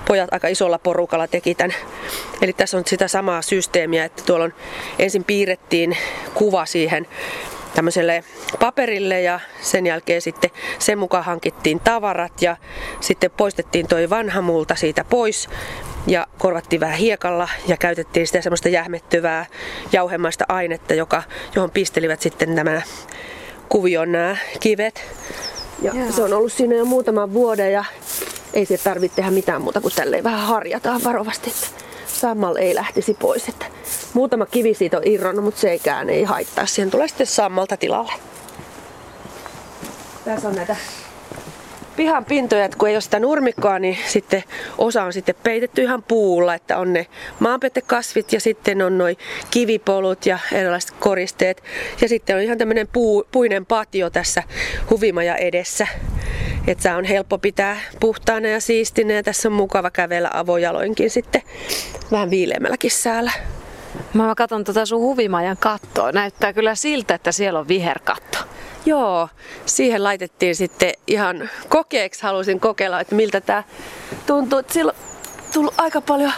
Pojat 0.08 0.34
aika 0.34 0.48
isolla 0.48 0.80
porukalla 0.80 1.28
teki 1.28 1.56
tämän. 1.56 1.76
Eli 2.42 2.54
tässä 2.54 2.78
on 2.78 2.84
sitä 2.88 3.08
samaa 3.08 3.42
systeemiä, 3.42 4.06
että 4.06 4.24
tuolla 4.26 4.46
on 4.46 4.54
ensin 5.00 5.24
piirrettiin 5.24 5.98
kuva 6.34 6.66
siihen 6.66 7.08
tämmöiselle 7.76 8.24
paperille 8.60 9.22
ja 9.22 9.40
sen 9.62 9.88
jälkeen 9.88 10.22
sitten 10.22 10.52
sen 10.80 10.98
mukaan 10.98 11.24
hankittiin 11.24 11.80
tavarat 11.80 12.42
ja 12.42 12.58
sitten 13.00 13.32
poistettiin 13.32 13.88
toi 13.88 14.10
vanha 14.10 14.42
multa 14.42 14.76
siitä 14.76 15.04
pois 15.04 15.50
ja 16.08 16.28
korvattiin 16.38 16.80
vähän 16.80 16.98
hiekalla 16.98 17.50
ja 17.68 17.78
käytettiin 17.78 18.28
sitä 18.28 18.42
semmoista 18.42 18.70
jähmettyvää 18.70 19.46
jauhemaista 19.92 20.46
ainetta, 20.48 20.94
joka, 20.94 21.24
johon 21.56 21.72
pistelivät 21.72 22.22
sitten 22.22 22.56
nämä 22.56 22.82
kuvion 23.72 24.12
nämä 24.12 24.38
kivet. 24.60 25.02
Ja 25.82 25.94
se 26.16 26.24
on 26.24 26.34
ollut 26.34 26.54
siinä 26.54 26.76
jo 26.76 26.86
muutaman 26.86 27.34
vuoden 27.34 27.74
ja 27.74 27.84
ei 28.54 28.66
se 28.66 28.78
tarvitse 28.78 29.16
tehdä 29.16 29.32
mitään 29.32 29.62
muuta 29.62 29.82
kuin 29.82 29.94
tälleen 29.96 30.24
vähän 30.24 30.48
harjataan 30.48 31.04
varovasti, 31.04 31.50
että 31.50 31.68
sammal 32.08 32.56
ei 32.56 32.76
lähtisi 32.76 33.14
pois. 33.14 33.50
Että 33.50 33.66
muutama 34.14 34.46
kivi 34.46 34.74
siitä 34.74 34.98
on 34.98 35.04
irronnut, 35.06 35.46
mutta 35.46 35.62
sekään 35.62 36.10
ei 36.10 36.24
haittaa. 36.24 36.66
Siihen 36.66 36.92
tulee 36.92 37.08
sitten 37.08 37.28
sammalta 37.28 37.78
tilalle. 37.78 38.14
Tässä 40.26 40.48
on 40.48 40.56
näitä 40.56 40.76
pihan 42.02 42.26
pintoja, 42.26 42.66
että 42.66 42.78
kun 42.78 42.88
ei 42.88 42.96
ole 42.96 43.02
sitä 43.02 43.20
nurmikkoa, 43.20 43.80
niin 43.80 43.98
sitten 44.08 44.44
osa 44.78 45.04
on 45.04 45.14
sitten 45.14 45.36
peitetty 45.44 45.82
ihan 45.82 46.04
puulla, 46.04 46.56
että 46.56 46.78
on 46.78 46.94
ne 46.94 47.08
maanpetekasvit 47.40 48.34
ja 48.34 48.40
sitten 48.40 48.82
on 48.82 48.98
noin 48.98 49.18
kivipolut 49.52 50.26
ja 50.26 50.40
erilaiset 50.52 50.92
koristeet. 50.92 51.64
Ja 52.02 52.10
sitten 52.10 52.36
on 52.36 52.42
ihan 52.42 52.58
tämmöinen 52.58 52.88
puu, 52.88 53.28
puinen 53.32 53.66
patio 53.66 54.10
tässä 54.10 54.44
huvimaja 54.90 55.36
edessä. 55.36 55.88
Että 56.68 56.96
on 56.98 57.06
helppo 57.06 57.38
pitää 57.38 57.78
puhtaana 58.00 58.48
ja 58.48 58.62
siistinä 58.62 59.14
ja 59.14 59.24
tässä 59.24 59.50
on 59.50 59.54
mukava 59.54 59.92
kävellä 59.92 60.30
avojaloinkin 60.34 61.10
sitten 61.10 61.42
vähän 62.12 62.30
viileämmälläkin 62.30 62.92
säällä. 62.92 63.32
Mä 64.14 64.34
katson 64.38 64.64
tuota 64.64 64.86
sun 64.86 65.02
huvimajan 65.02 65.58
kattoa. 65.58 66.12
Näyttää 66.12 66.54
kyllä 66.54 66.76
siltä, 66.76 67.14
että 67.14 67.32
siellä 67.32 67.60
on 67.60 67.68
viherkatto. 67.68 68.51
Joo, 68.86 69.30
siihen 69.66 70.04
laitettiin 70.04 70.56
sitten 70.56 70.94
ihan 71.08 71.50
kokeeksi, 71.70 72.24
halusin 72.24 72.60
kokeilla, 72.60 73.00
että 73.00 73.16
miltä 73.16 73.42
tämä 73.42 73.64
tuntuu. 74.28 74.62
Silloin 74.68 74.98
tullut 75.54 75.74
aika 75.78 76.02
paljon 76.02 76.34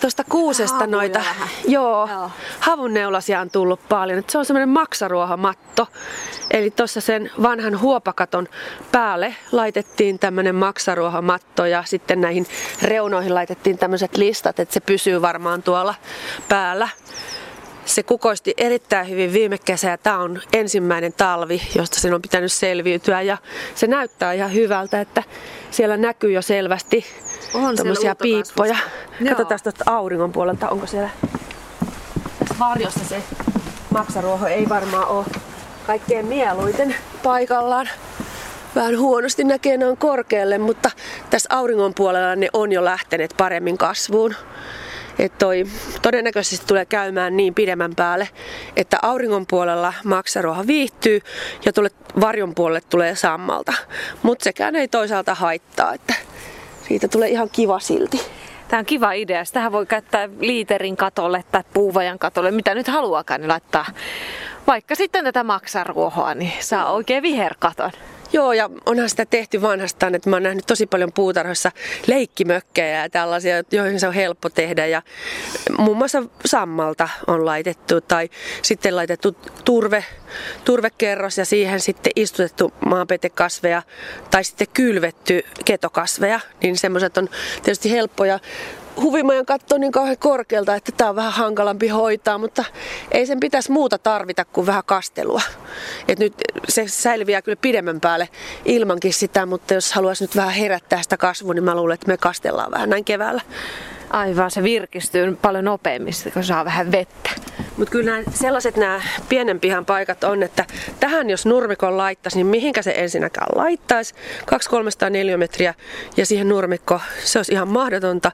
tuosta 0.00 0.24
kuusesta 0.24 0.78
Havuja 0.78 0.96
noita. 0.96 1.18
Vähän. 1.18 1.48
Joo, 1.68 2.08
Joo. 2.12 2.30
havunneulasia 2.60 3.40
on 3.40 3.50
tullut 3.50 3.80
paljon. 3.88 4.18
Et 4.18 4.30
se 4.30 4.38
on 4.38 4.44
semmoinen 4.44 4.68
maksaruohamatto. 4.68 5.88
Eli 6.50 6.70
tuossa 6.70 7.00
sen 7.00 7.30
vanhan 7.42 7.80
huopakaton 7.80 8.48
päälle 8.92 9.36
laitettiin 9.52 10.18
tämmöinen 10.18 10.54
maksaruohamatto 10.54 11.66
ja 11.66 11.84
sitten 11.86 12.20
näihin 12.20 12.46
reunoihin 12.82 13.34
laitettiin 13.34 13.78
tämmöiset 13.78 14.16
listat, 14.16 14.60
että 14.60 14.74
se 14.74 14.80
pysyy 14.80 15.22
varmaan 15.22 15.62
tuolla 15.62 15.94
päällä. 16.48 16.88
Se 17.88 18.02
kukoisti 18.02 18.54
erittäin 18.56 19.08
hyvin 19.08 19.32
viime 19.32 19.58
kesä 19.64 19.90
ja 19.90 19.98
tämä 19.98 20.18
on 20.18 20.40
ensimmäinen 20.52 21.12
talvi, 21.12 21.62
josta 21.74 22.00
sen 22.00 22.14
on 22.14 22.22
pitänyt 22.22 22.52
selviytyä 22.52 23.22
ja 23.22 23.38
se 23.74 23.86
näyttää 23.86 24.32
ihan 24.32 24.54
hyvältä, 24.54 25.00
että 25.00 25.22
siellä 25.70 25.96
näkyy 25.96 26.32
jo 26.32 26.42
selvästi 26.42 27.04
on 27.54 27.76
piippoja. 28.22 28.76
Joo. 29.20 29.28
Katsotaan 29.28 29.60
tuosta 29.62 29.84
auringon 29.86 30.32
puolelta, 30.32 30.68
onko 30.68 30.86
siellä 30.86 31.10
tässä 32.38 32.54
varjossa 32.58 33.04
se 33.04 33.22
maksaruoho 33.90 34.46
ei 34.46 34.68
varmaan 34.68 35.08
ole 35.08 35.26
kaikkein 35.86 36.26
mieluiten 36.26 36.94
paikallaan. 37.22 37.88
Vähän 38.74 38.98
huonosti 38.98 39.44
näkee 39.44 39.76
ne 39.76 39.86
on 39.86 39.96
korkealle, 39.96 40.58
mutta 40.58 40.90
tässä 41.30 41.48
auringon 41.52 41.94
puolella 41.94 42.36
ne 42.36 42.48
on 42.52 42.72
jo 42.72 42.84
lähteneet 42.84 43.34
paremmin 43.36 43.78
kasvuun. 43.78 44.34
Että 45.18 45.38
toi 45.38 45.64
todennäköisesti 46.02 46.66
tulee 46.66 46.84
käymään 46.84 47.36
niin 47.36 47.54
pidemmän 47.54 47.94
päälle, 47.94 48.28
että 48.76 48.98
auringon 49.02 49.46
puolella 49.46 49.92
maksaruoha 50.04 50.66
viihtyy 50.66 51.20
ja 51.64 51.72
tulle 51.72 51.90
varjon 52.20 52.54
puolelle 52.54 52.80
tulee 52.90 53.16
sammalta. 53.16 53.72
Mutta 54.22 54.44
sekään 54.44 54.76
ei 54.76 54.88
toisaalta 54.88 55.34
haittaa, 55.34 55.94
että 55.94 56.14
siitä 56.88 57.08
tulee 57.08 57.28
ihan 57.28 57.50
kiva 57.52 57.80
silti. 57.80 58.20
Tämä 58.68 58.78
on 58.78 58.86
kiva 58.86 59.12
idea. 59.12 59.42
Tähän 59.52 59.72
voi 59.72 59.86
käyttää 59.86 60.28
liiterin 60.40 60.96
katolle 60.96 61.44
tai 61.52 61.64
puuvajan 61.74 62.18
katolle, 62.18 62.50
mitä 62.50 62.74
nyt 62.74 62.88
haluakaan, 62.88 63.40
niin 63.40 63.48
laittaa 63.48 63.86
vaikka 64.66 64.94
sitten 64.94 65.24
tätä 65.24 65.44
maksaruohoa, 65.44 66.34
niin 66.34 66.52
saa 66.60 66.92
oikein 66.92 67.22
viherkaton. 67.22 67.90
Joo, 68.38 68.52
ja 68.52 68.70
onhan 68.86 69.08
sitä 69.08 69.26
tehty 69.26 69.62
vanhastaan, 69.62 70.14
että 70.14 70.30
mä 70.30 70.36
oon 70.36 70.42
nähnyt 70.42 70.66
tosi 70.66 70.86
paljon 70.86 71.12
puutarhoissa 71.12 71.72
leikkimökkejä 72.06 73.02
ja 73.02 73.10
tällaisia, 73.10 73.62
joihin 73.72 74.00
se 74.00 74.08
on 74.08 74.14
helppo 74.14 74.48
tehdä. 74.50 74.86
Ja 74.86 75.02
muun 75.78 75.96
muassa 75.96 76.22
sammalta 76.46 77.08
on 77.26 77.44
laitettu 77.44 78.00
tai 78.00 78.28
sitten 78.62 78.96
laitettu 78.96 79.36
turve, 79.64 80.04
turvekerros 80.64 81.38
ja 81.38 81.44
siihen 81.44 81.80
sitten 81.80 82.12
istutettu 82.16 82.72
maapetekasveja 82.86 83.82
tai 84.30 84.44
sitten 84.44 84.66
kylvetty 84.74 85.42
ketokasveja. 85.64 86.40
Niin 86.62 86.78
semmoiset 86.78 87.18
on 87.18 87.28
tietysti 87.62 87.90
helppoja 87.90 88.38
huvimajan 89.02 89.46
katto 89.46 89.78
niin 89.78 89.92
kauhean 89.92 90.18
korkealta, 90.18 90.74
että 90.74 90.92
tämä 90.92 91.10
on 91.10 91.16
vähän 91.16 91.32
hankalampi 91.32 91.88
hoitaa, 91.88 92.38
mutta 92.38 92.64
ei 93.12 93.26
sen 93.26 93.40
pitäisi 93.40 93.72
muuta 93.72 93.98
tarvita 93.98 94.44
kuin 94.44 94.66
vähän 94.66 94.82
kastelua. 94.86 95.42
Et 96.08 96.18
nyt 96.18 96.34
se 96.68 96.88
säilyviää 96.88 97.42
kyllä 97.42 97.58
pidemmän 97.62 98.00
päälle 98.00 98.28
ilmankin 98.64 99.12
sitä, 99.12 99.46
mutta 99.46 99.74
jos 99.74 99.92
haluaisi 99.92 100.24
nyt 100.24 100.36
vähän 100.36 100.54
herättää 100.54 101.02
sitä 101.02 101.16
kasvua, 101.16 101.54
niin 101.54 101.64
mä 101.64 101.74
luulen, 101.74 101.94
että 101.94 102.06
me 102.06 102.16
kastellaan 102.16 102.70
vähän 102.70 102.90
näin 102.90 103.04
keväällä. 103.04 103.42
Aivan, 104.10 104.50
se 104.50 104.62
virkistyy 104.62 105.38
paljon 105.42 105.64
nopeammin, 105.64 106.14
kun 106.34 106.44
saa 106.44 106.64
vähän 106.64 106.92
vettä. 106.92 107.30
Mutta 107.78 107.92
kyllä 107.92 108.10
nämä, 108.10 108.22
sellaiset 108.34 108.76
nämä 108.76 109.00
pienen 109.28 109.60
pihan 109.60 109.84
paikat 109.84 110.24
on, 110.24 110.42
että 110.42 110.64
tähän 111.00 111.30
jos 111.30 111.46
nurmikon 111.46 111.96
laittaisi, 111.96 112.38
niin 112.38 112.46
mihinkä 112.46 112.82
se 112.82 112.92
ensinnäkään 112.96 113.46
laittaisi. 113.54 114.14
200-300 115.34 115.36
metriä 115.36 115.74
ja 116.16 116.26
siihen 116.26 116.48
nurmikko, 116.48 117.00
se 117.24 117.38
olisi 117.38 117.52
ihan 117.52 117.68
mahdotonta. 117.68 118.32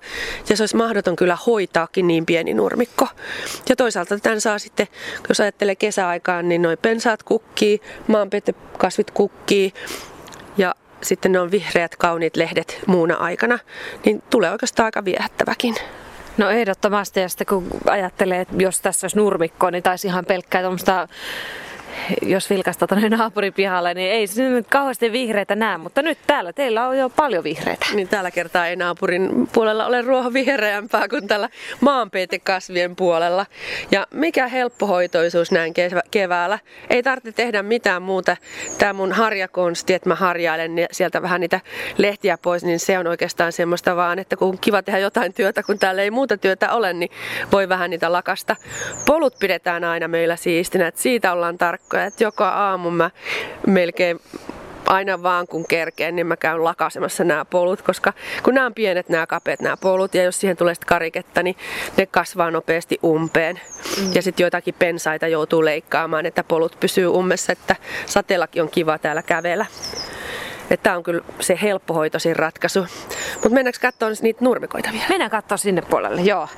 Ja 0.48 0.56
se 0.56 0.62
olisi 0.62 0.76
mahdoton 0.76 1.16
kyllä 1.16 1.38
hoitaakin 1.46 2.06
niin 2.06 2.26
pieni 2.26 2.54
nurmikko. 2.54 3.08
Ja 3.68 3.76
toisaalta 3.76 4.18
tämän 4.18 4.40
saa 4.40 4.58
sitten, 4.58 4.88
jos 5.28 5.40
ajattelee 5.40 5.76
kesäaikaan, 5.76 6.48
niin 6.48 6.62
noin 6.62 6.78
pensaat 6.82 7.22
kukkii, 7.22 7.80
maanpetekasvit 8.06 9.10
kukkii 9.10 9.72
ja 10.58 10.74
sitten 11.02 11.32
ne 11.32 11.40
on 11.40 11.50
vihreät 11.50 11.96
kauniit 11.96 12.36
lehdet 12.36 12.80
muuna 12.86 13.14
aikana, 13.14 13.58
niin 14.04 14.22
tulee 14.30 14.50
oikeastaan 14.50 14.84
aika 14.84 15.04
viehättäväkin. 15.04 15.74
No 16.36 16.50
ehdottomasti, 16.50 17.20
ja 17.20 17.28
sitten 17.28 17.46
kun 17.46 17.66
ajattelee, 17.86 18.40
että 18.40 18.54
jos 18.58 18.80
tässä 18.80 19.04
olisi 19.04 19.16
nurmikko, 19.16 19.70
niin 19.70 19.82
taisi 19.82 20.06
ihan 20.06 20.24
pelkkää 20.24 20.62
tuommoista 20.62 21.08
jos 22.22 22.50
vilkasta 22.50 22.86
tuonne 22.86 23.08
naapuripihalle, 23.08 23.94
niin 23.94 24.10
ei 24.10 24.26
se 24.26 24.48
nyt 24.48 24.66
kauheasti 24.70 25.12
vihreitä 25.12 25.56
näe, 25.56 25.78
mutta 25.78 26.02
nyt 26.02 26.18
täällä 26.26 26.52
teillä 26.52 26.88
on 26.88 26.98
jo 26.98 27.10
paljon 27.10 27.44
vihreitä. 27.44 27.86
Niin 27.94 28.08
tällä 28.08 28.30
kertaa 28.30 28.66
ei 28.66 28.76
naapurin 28.76 29.48
puolella 29.52 29.86
ole 29.86 30.02
ruoho 30.02 30.32
vihreämpää 30.32 31.08
kuin 31.08 31.28
tällä 31.28 31.48
maanpeitekasvien 31.80 32.96
puolella. 32.96 33.46
Ja 33.90 34.06
mikä 34.10 34.48
helppohoitoisuus 34.48 35.52
näin 35.52 35.74
keväällä. 36.10 36.58
Ei 36.90 37.02
tarvitse 37.02 37.32
tehdä 37.32 37.62
mitään 37.62 38.02
muuta. 38.02 38.36
Tämä 38.78 38.92
mun 38.92 39.12
harjakonsti, 39.12 39.94
että 39.94 40.08
mä 40.08 40.14
harjailen 40.14 40.72
sieltä 40.92 41.22
vähän 41.22 41.40
niitä 41.40 41.60
lehtiä 41.98 42.38
pois, 42.38 42.64
niin 42.64 42.80
se 42.80 42.98
on 42.98 43.06
oikeastaan 43.06 43.52
semmoista 43.52 43.96
vaan, 43.96 44.18
että 44.18 44.36
kun 44.36 44.58
kiva 44.58 44.82
tehdä 44.82 44.98
jotain 44.98 45.34
työtä, 45.34 45.62
kun 45.62 45.78
täällä 45.78 46.02
ei 46.02 46.10
muuta 46.10 46.36
työtä 46.36 46.72
ole, 46.72 46.92
niin 46.92 47.10
voi 47.52 47.68
vähän 47.68 47.90
niitä 47.90 48.12
lakasta. 48.12 48.56
Polut 49.06 49.38
pidetään 49.38 49.84
aina 49.84 50.08
meillä 50.08 50.36
siistinä, 50.36 50.86
että 50.86 51.00
siitä 51.00 51.32
ollaan 51.32 51.58
tarkka 51.58 51.83
tarkkoja, 51.84 52.04
että 52.04 52.24
joka 52.24 52.48
aamu 52.48 52.90
mä 52.90 53.10
melkein 53.66 54.20
aina 54.86 55.22
vaan 55.22 55.46
kun 55.46 55.66
kerkeen, 55.68 56.16
niin 56.16 56.26
mä 56.26 56.36
käyn 56.36 56.64
lakasemassa 56.64 57.24
nämä 57.24 57.44
polut, 57.44 57.82
koska 57.82 58.12
kun 58.42 58.54
nämä 58.54 58.66
on 58.66 58.74
pienet 58.74 59.08
nämä 59.08 59.26
kapeat 59.26 59.60
nämä 59.60 59.76
polut 59.76 60.14
ja 60.14 60.22
jos 60.22 60.40
siihen 60.40 60.56
tulee 60.56 60.74
sitten 60.74 60.88
kariketta, 60.88 61.42
niin 61.42 61.56
ne 61.96 62.06
kasvaa 62.06 62.50
nopeasti 62.50 62.98
umpeen. 63.04 63.60
Mm. 64.00 64.12
Ja 64.14 64.22
sitten 64.22 64.44
joitakin 64.44 64.74
pensaita 64.78 65.28
joutuu 65.28 65.64
leikkaamaan, 65.64 66.26
että 66.26 66.44
polut 66.44 66.76
pysyy 66.80 67.06
ummessa, 67.06 67.52
että 67.52 67.76
sateellakin 68.06 68.62
on 68.62 68.70
kiva 68.70 68.98
täällä 68.98 69.22
kävellä. 69.22 69.66
Tämä 70.82 70.96
on 70.96 71.02
kyllä 71.02 71.24
se 71.40 71.58
helppohoitoisin 71.62 72.36
ratkaisu. 72.36 72.86
Mutta 73.34 73.48
mennäänkö 73.50 73.78
katsomaan 73.82 74.16
niitä 74.22 74.44
nurmikoita 74.44 74.88
vielä? 74.92 75.06
Mennään 75.08 75.30
katsoa 75.30 75.56
sinne 75.58 75.82
puolelle, 75.82 76.20
joo. 76.20 76.48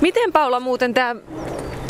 Miten 0.00 0.32
Paula 0.32 0.60
muuten 0.60 0.94
tämä 0.94 1.16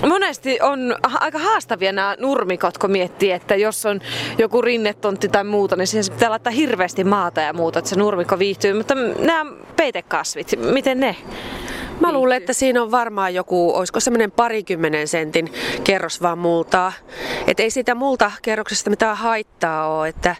Monesti 0.09 0.59
on 0.63 0.97
aika 1.21 1.39
haastavia 1.39 1.93
nämä 1.93 2.17
nurmikot, 2.19 2.79
kun 2.79 2.91
miettii, 2.91 3.31
että 3.31 3.57
jos 3.57 3.87
on 3.87 4.01
joku 4.39 4.63
rinnetontti 4.63 5.29
tai 5.29 5.45
muuta, 5.45 5.77
niin 5.77 5.87
siihen 5.87 6.05
pitää 6.13 6.31
laittaa 6.31 6.53
hirveästi 6.53 7.05
maata 7.05 7.41
ja 7.41 7.53
muuta, 7.53 7.79
että 7.79 7.89
se 7.89 7.97
nurmikko 7.97 8.39
viihtyy. 8.39 8.75
Mutta 8.75 8.95
nämä 9.19 9.53
peitekasvit, 9.77 10.53
miten 10.73 11.01
ne? 11.01 11.17
Mä 12.01 12.13
luulen, 12.13 12.37
että 12.37 12.53
siinä 12.53 12.83
on 12.83 12.91
varmaan 12.91 13.35
joku, 13.35 13.77
olisiko 13.77 14.01
semmoinen 14.01 14.31
parikymmenen 14.31 15.09
sentin 15.09 15.53
kerros 15.85 16.23
vaan 16.23 16.39
multaa. 16.39 16.93
Et 17.47 17.61
ei 17.61 17.71
siitä 17.71 17.95
multa 17.95 18.33
kerroksesta 18.43 18.91
mitään 18.91 19.17
haittaa 19.17 19.99
ole, 19.99 20.09
että 20.09 20.37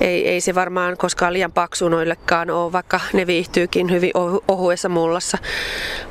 ei, 0.00 0.28
ei 0.28 0.40
se 0.40 0.54
varmaan 0.54 0.96
koskaan 0.96 1.32
liian 1.32 1.52
paksu 1.52 1.88
noillekaan 1.88 2.50
ole, 2.50 2.72
vaikka 2.72 3.00
ne 3.12 3.26
viihtyykin 3.26 3.90
hyvin 3.90 4.10
ohuessa 4.48 4.88
mullassa. 4.88 5.38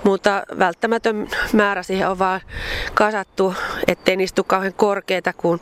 Mutta 0.04 0.44
välttämätön 0.60 1.28
määrä 1.54 1.84
siihen 1.84 2.10
on 2.10 2.20
vaan 2.20 2.42
kasattu, 2.94 3.54
ettei 3.88 4.16
niistä 4.16 4.36
tule 4.36 4.46
kauhean 4.48 4.74
korkeita, 4.74 5.34
kun 5.34 5.60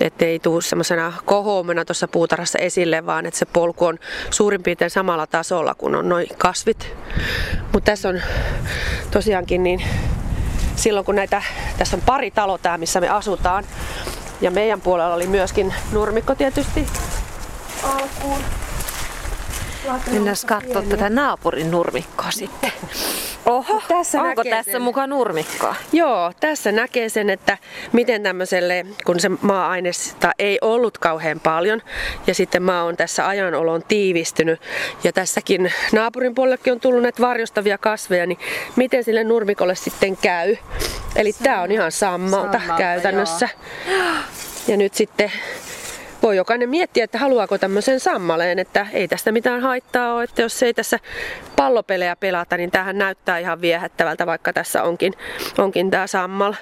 ettei 0.00 0.38
tule 0.38 0.62
semmoisena 0.62 1.12
kohoumena 1.24 1.84
tuossa 1.84 2.08
puutarhassa 2.08 2.58
esille, 2.58 3.06
vaan 3.06 3.26
että 3.26 3.38
se 3.38 3.46
polku 3.46 3.84
on 3.84 3.98
suurin 4.30 4.62
piirtein 4.62 4.90
samalla 4.90 5.26
tasolla 5.26 5.74
kuin 5.74 5.94
on 5.94 6.08
noin 6.08 6.26
kasvit. 6.38 6.94
Mutta 7.72 7.90
tässä 7.90 8.08
on 8.08 8.22
tosiaankin 9.10 9.62
niin 9.62 9.82
silloin 10.76 11.06
kun 11.06 11.16
näitä, 11.16 11.42
tässä 11.78 11.96
on 11.96 12.02
pari 12.06 12.30
talo 12.30 12.58
tää, 12.58 12.78
missä 12.78 13.00
me 13.00 13.08
asutaan. 13.08 13.64
Ja 14.40 14.50
meidän 14.50 14.80
puolella 14.80 15.14
oli 15.14 15.26
myöskin 15.26 15.74
nurmikko 15.92 16.34
tietysti 16.34 16.86
alkuun. 17.82 18.40
Mennään 20.12 20.36
katsoa 20.46 20.82
tätä 20.82 21.10
naapurin 21.10 21.70
nurmikkoa 21.70 22.30
sitten. 22.30 22.72
Oho, 23.46 23.82
tässä 23.88 24.22
onko 24.22 24.44
tässä 24.44 24.72
sen. 24.72 24.82
mukaan 24.82 25.10
nurmikkoa? 25.10 25.74
Joo, 25.92 26.32
tässä 26.40 26.72
näkee 26.72 27.08
sen, 27.08 27.30
että 27.30 27.58
miten 27.92 28.22
tämmöiselle, 28.22 28.86
kun 29.04 29.20
se 29.20 29.28
maa-ainesta 29.28 30.32
ei 30.38 30.58
ollut 30.60 30.98
kauhean 30.98 31.40
paljon 31.40 31.82
ja 32.26 32.34
sitten 32.34 32.62
maa 32.62 32.84
on 32.84 32.96
tässä 32.96 33.28
ajanolon 33.28 33.82
tiivistynyt 33.88 34.60
ja 35.04 35.12
tässäkin 35.12 35.72
naapurin 35.92 36.34
puolellekin 36.34 36.72
on 36.72 36.80
tullut 36.80 37.02
näitä 37.02 37.22
varjostavia 37.22 37.78
kasveja, 37.78 38.26
niin 38.26 38.38
miten 38.76 39.04
sille 39.04 39.24
nurmikolle 39.24 39.74
sitten 39.74 40.16
käy. 40.16 40.56
Eli 41.16 41.32
tämä 41.42 41.62
on 41.62 41.72
ihan 41.72 41.92
sammalta, 41.92 42.58
sammalta 42.58 42.82
käytännössä. 42.82 43.48
Joo. 43.88 44.04
Ja 44.68 44.76
nyt 44.76 44.94
sitten 44.94 45.32
voi 46.22 46.36
jokainen 46.36 46.68
miettiä, 46.68 47.04
että 47.04 47.18
haluaako 47.18 47.58
tämmöisen 47.58 48.00
sammaleen, 48.00 48.58
että 48.58 48.86
ei 48.92 49.08
tästä 49.08 49.32
mitään 49.32 49.62
haittaa 49.62 50.14
ole, 50.14 50.24
että 50.24 50.42
jos 50.42 50.62
ei 50.62 50.74
tässä 50.74 50.98
pallopelejä 51.56 52.16
pelata, 52.16 52.56
niin 52.56 52.70
tähän 52.70 52.98
näyttää 52.98 53.38
ihan 53.38 53.60
viehättävältä, 53.60 54.26
vaikka 54.26 54.52
tässä 54.52 54.82
onkin, 54.82 55.12
onkin 55.58 55.90
tämä 55.90 56.06
sammal. 56.06 56.54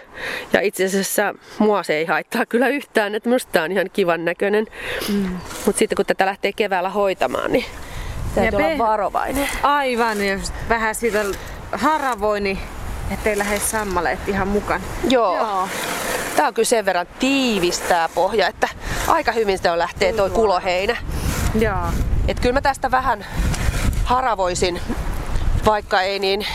Ja 0.53 0.61
itse 0.61 0.85
asiassa 0.85 1.35
mua 1.59 1.83
se 1.83 1.95
ei 1.95 2.05
haittaa 2.05 2.47
kyllä 2.47 2.69
yhtään, 2.69 3.15
että 3.15 3.29
minusta 3.29 3.53
tämä 3.53 3.65
on 3.65 3.73
ihan 3.73 3.91
kivan 3.93 4.25
näköinen. 4.25 4.67
Mm. 5.09 5.39
Mutta 5.67 5.79
sitten 5.79 5.97
kun 5.97 6.07
tätä 6.07 6.27
lähtee 6.27 6.53
keväällä 6.53 6.91
hoitamaan, 6.91 7.53
niin 7.53 7.65
täytyy 8.35 8.57
olla 8.57 8.79
varovainen. 8.79 9.49
Aivan, 9.63 10.27
ja 10.27 10.39
vähän 10.69 10.95
siitä 10.95 11.25
haravoi, 11.73 12.41
niin 12.41 12.59
ettei 13.11 13.39
lähde 13.39 13.59
sammaleet 13.59 14.29
ihan 14.29 14.49
mukaan. 14.49 14.81
Joo. 15.11 15.37
Joo. 15.37 15.69
Tää 16.39 16.49
on 16.49 16.55
kyllä 16.55 16.67
sen 16.67 16.85
verran 16.85 17.07
tiivistää 17.19 18.09
pohja, 18.09 18.49
että 18.49 18.69
aika 19.09 19.33
hyvin 19.33 19.59
se 19.59 19.71
on 19.71 19.79
lähtee 19.79 20.13
toi 20.13 20.31
kuloheinä. 20.31 20.97
Joo. 21.59 21.87
Et 22.29 22.41
kyllä 22.41 22.53
mä 22.53 22.61
tästä 22.61 22.91
vähän 22.91 23.27
haravoisin, 24.05 24.81
vaikka 25.67 26.03
ei 26.03 26.19
niin 26.19 26.47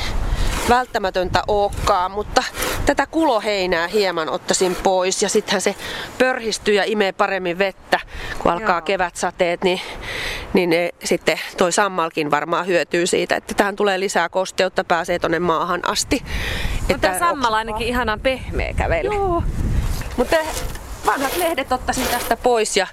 välttämätöntä 0.70 1.44
olekaan, 1.48 2.12
mutta 2.12 2.44
tätä 2.86 3.06
kuloheinää 3.06 3.88
hieman 3.88 4.30
ottaisin 4.30 4.75
pois 4.84 5.24
ja 5.24 5.30
sittenhän 5.30 5.62
se 5.62 5.75
pörhistyy 6.18 6.74
ja 6.74 6.84
imee 6.86 7.12
paremmin 7.12 7.58
vettä, 7.58 8.00
kun 8.40 8.52
alkaa 8.52 8.78
Joo. 8.78 8.82
kevätsateet, 8.82 9.63
niin, 9.63 9.82
niin 10.54 10.70
ne, 10.70 10.90
sitten 11.04 11.40
toi 11.58 11.72
sammalkin 11.72 12.32
varmaan 12.32 12.68
hyötyy 12.68 13.08
siitä, 13.08 13.36
että 13.36 13.54
tähän 13.54 13.75
tulee 13.75 14.00
lisää 14.00 14.30
kosteutta, 14.30 14.84
pääsee 14.84 15.20
tonne 15.20 15.40
maahan 15.40 15.86
asti. 15.86 16.24
No 16.90 16.98
tämä 17.02 17.20
sammal 17.20 17.54
ainakin 17.54 17.88
ihanan 17.88 18.20
pehmeä 18.20 18.74
kävelle. 18.74 19.16
Joo. 19.16 19.44
Mutta 20.17 20.36
vanhat 21.05 21.38
lehdet 21.38 21.72
ottaisin 21.72 22.08
tästä 22.08 22.38
pois 22.38 22.77
ja 22.77 22.88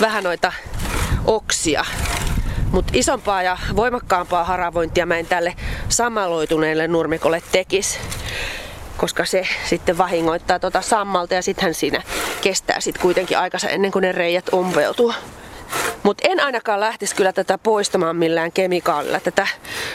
vähän 0.00 0.24
noita 0.24 0.52
oksia. 1.24 1.84
Mutta 2.72 2.92
isompaa 2.96 3.42
ja 3.42 3.58
voimakkaampaa 3.76 4.44
haravointia 4.44 5.06
mä 5.06 5.18
en 5.18 5.26
tälle 5.26 5.54
samaloituneelle 5.88 6.88
nurmikolle 6.88 7.42
tekisi 7.52 7.98
koska 8.96 9.24
se 9.24 9.48
sitten 9.68 9.98
vahingoittaa 9.98 10.58
tota 10.58 10.80
sammalta 10.80 11.34
ja 11.34 11.42
sittenhän 11.42 11.74
siinä 11.74 12.02
kestää 12.40 12.80
sitten 12.80 13.02
kuitenkin 13.02 13.38
aikansa 13.38 13.68
ennen 13.68 13.92
kuin 13.92 14.02
ne 14.02 14.12
reijät 14.12 14.52
umpeutuu. 14.52 15.14
Mutta 16.06 16.28
en 16.28 16.40
ainakaan 16.40 16.80
lähtisi 16.80 17.16
kyllä 17.16 17.32
tätä 17.32 17.58
poistamaan 17.58 18.16
millään 18.16 18.52
kemikaalilla, 18.52 19.20
tätä 19.20 19.46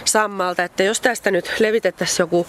sammalta. 0.06 0.64
Että 0.64 0.84
jos 0.84 1.02
tästä 1.02 1.32
nyt 1.32 1.54
levitettäisiin 1.60 2.24
joku 2.24 2.48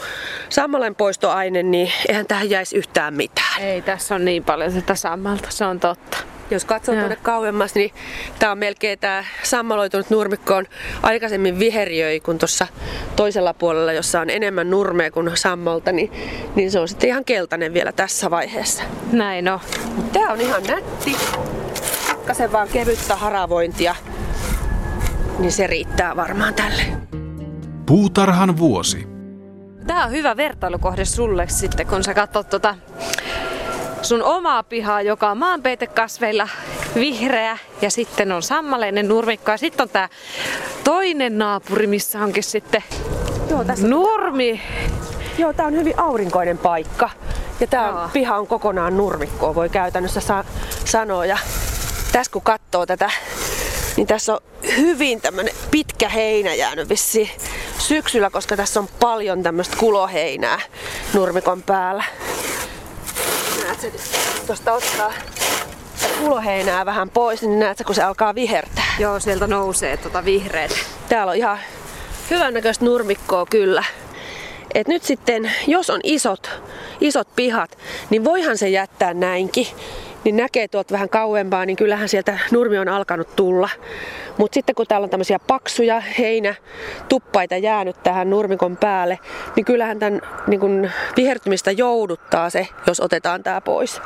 sammalen 0.48 0.94
poistoaine, 0.94 1.62
niin 1.62 1.92
eihän 2.08 2.26
tähän 2.26 2.50
jäisi 2.50 2.76
yhtään 2.76 3.14
mitään. 3.14 3.60
Ei, 3.60 3.82
tässä 3.82 4.14
on 4.14 4.24
niin 4.24 4.44
paljon 4.44 4.72
tätä 4.72 4.94
sammalta, 4.94 5.50
se 5.50 5.64
on 5.64 5.80
totta. 5.80 6.18
Jos 6.50 6.64
katsoo 6.64 6.94
tuonne 6.94 7.16
kauemmas, 7.16 7.74
niin 7.74 7.90
tämä 8.38 8.52
on 8.52 8.58
melkein 8.58 8.98
tämä 8.98 9.24
sammaloitunut 9.42 10.10
nurmikko 10.10 10.54
on 10.56 10.66
aikaisemmin 11.02 11.58
viheriöi 11.58 12.20
kuin 12.20 12.38
tuossa 12.38 12.66
toisella 13.16 13.54
puolella, 13.54 13.92
jossa 13.92 14.20
on 14.20 14.30
enemmän 14.30 14.70
nurmea 14.70 15.10
kuin 15.10 15.30
sammolta, 15.34 15.92
niin, 15.92 16.12
niin 16.54 16.70
se 16.70 16.78
on 16.78 16.88
sitten 16.88 17.08
ihan 17.08 17.24
keltainen 17.24 17.74
vielä 17.74 17.92
tässä 17.92 18.30
vaiheessa. 18.30 18.82
Näin 19.12 19.48
on. 19.48 19.60
Tämä 20.12 20.32
on 20.32 20.40
ihan 20.40 20.62
nätti 20.62 21.16
pikkasen 22.22 22.52
vaan 22.52 22.68
kevyttä 22.68 23.16
haravointia, 23.16 23.94
niin 25.38 25.52
se 25.52 25.66
riittää 25.66 26.16
varmaan 26.16 26.54
tälle. 26.54 26.82
Puutarhan 27.86 28.58
vuosi. 28.58 29.08
Tämä 29.86 30.04
on 30.04 30.10
hyvä 30.10 30.36
vertailukohde 30.36 31.04
sulle 31.04 31.48
sitten, 31.48 31.86
kun 31.86 32.04
sä 32.04 32.14
katsot 32.14 32.50
tota 32.50 32.74
sun 34.02 34.22
omaa 34.22 34.62
pihaa, 34.62 35.02
joka 35.02 35.30
on 35.30 35.38
maanpeitekasveilla 35.38 36.48
vihreä 36.94 37.58
ja 37.80 37.90
sitten 37.90 38.32
on 38.32 38.42
sammaleinen 38.42 39.08
nurmikko 39.08 39.50
ja 39.50 39.56
sitten 39.56 39.82
on 39.82 39.88
tää 39.88 40.08
toinen 40.84 41.38
naapuri, 41.38 41.86
missä 41.86 42.24
onkin 42.24 42.42
sitten 42.42 42.82
Joo, 43.50 43.64
tässä 43.64 43.88
nurmi. 43.88 44.60
Joo, 45.38 45.52
tää 45.52 45.66
on 45.66 45.72
hyvin 45.72 45.98
aurinkoinen 45.98 46.58
paikka. 46.58 47.10
Ja 47.60 47.66
tää 47.66 48.08
piha 48.12 48.38
on 48.38 48.46
kokonaan 48.46 48.96
nurmikkoa, 48.96 49.54
voi 49.54 49.68
käytännössä 49.68 50.20
sa- 50.20 50.44
sanoa. 50.84 51.26
Ja 51.26 51.38
tässä 52.12 52.32
kun 52.32 52.42
katsoo 52.42 52.86
tätä, 52.86 53.10
niin 53.96 54.06
tässä 54.06 54.34
on 54.34 54.40
hyvin 54.76 55.20
tämmönen 55.20 55.54
pitkä 55.70 56.08
heinä 56.08 56.54
jäänyt 56.54 56.88
vissi 56.88 57.30
syksyllä, 57.78 58.30
koska 58.30 58.56
tässä 58.56 58.80
on 58.80 58.88
paljon 59.00 59.42
tämmöistä 59.42 59.76
kuloheinää 59.76 60.60
nurmikon 61.14 61.62
päällä. 61.62 62.04
Näet 63.64 63.80
sä, 63.80 63.88
tuosta 64.46 64.72
ottaa 64.72 65.12
kuloheinää 66.18 66.86
vähän 66.86 67.10
pois, 67.10 67.42
niin 67.42 67.58
näet 67.58 67.78
sä, 67.78 67.84
kun 67.84 67.94
se 67.94 68.02
alkaa 68.02 68.34
vihertää. 68.34 68.94
Joo, 68.98 69.20
sieltä 69.20 69.46
nousee 69.46 69.96
tota 69.96 70.24
vihreät. 70.24 70.70
Täällä 71.08 71.30
on 71.30 71.36
ihan 71.36 71.58
hyvännäköistä 72.30 72.84
nurmikkoa 72.84 73.46
kyllä. 73.46 73.84
Et 74.74 74.88
nyt 74.88 75.02
sitten, 75.02 75.52
jos 75.66 75.90
on 75.90 76.00
isot, 76.02 76.50
isot 77.00 77.28
pihat, 77.36 77.78
niin 78.10 78.24
voihan 78.24 78.58
se 78.58 78.68
jättää 78.68 79.14
näinkin 79.14 79.66
niin 80.24 80.36
näkee 80.36 80.68
tuolta 80.68 80.92
vähän 80.92 81.08
kauempaa, 81.08 81.66
niin 81.66 81.76
kyllähän 81.76 82.08
sieltä 82.08 82.38
nurmi 82.50 82.78
on 82.78 82.88
alkanut 82.88 83.36
tulla. 83.36 83.68
Mutta 84.38 84.54
sitten 84.54 84.74
kun 84.74 84.86
täällä 84.86 85.04
on 85.04 85.10
tämmöisiä 85.10 85.38
paksuja 85.38 86.02
heinä 86.18 86.54
tuppaita 87.08 87.56
jäänyt 87.56 88.02
tähän 88.02 88.30
nurmikon 88.30 88.76
päälle, 88.76 89.18
niin 89.56 89.64
kyllähän 89.64 89.98
tämän 89.98 90.20
niin 90.46 90.60
kun 90.60 90.90
vihertymistä 91.16 91.70
jouduttaa 91.70 92.50
se, 92.50 92.68
jos 92.86 93.00
otetaan 93.00 93.42
tää 93.42 93.60
pois. 93.60 94.00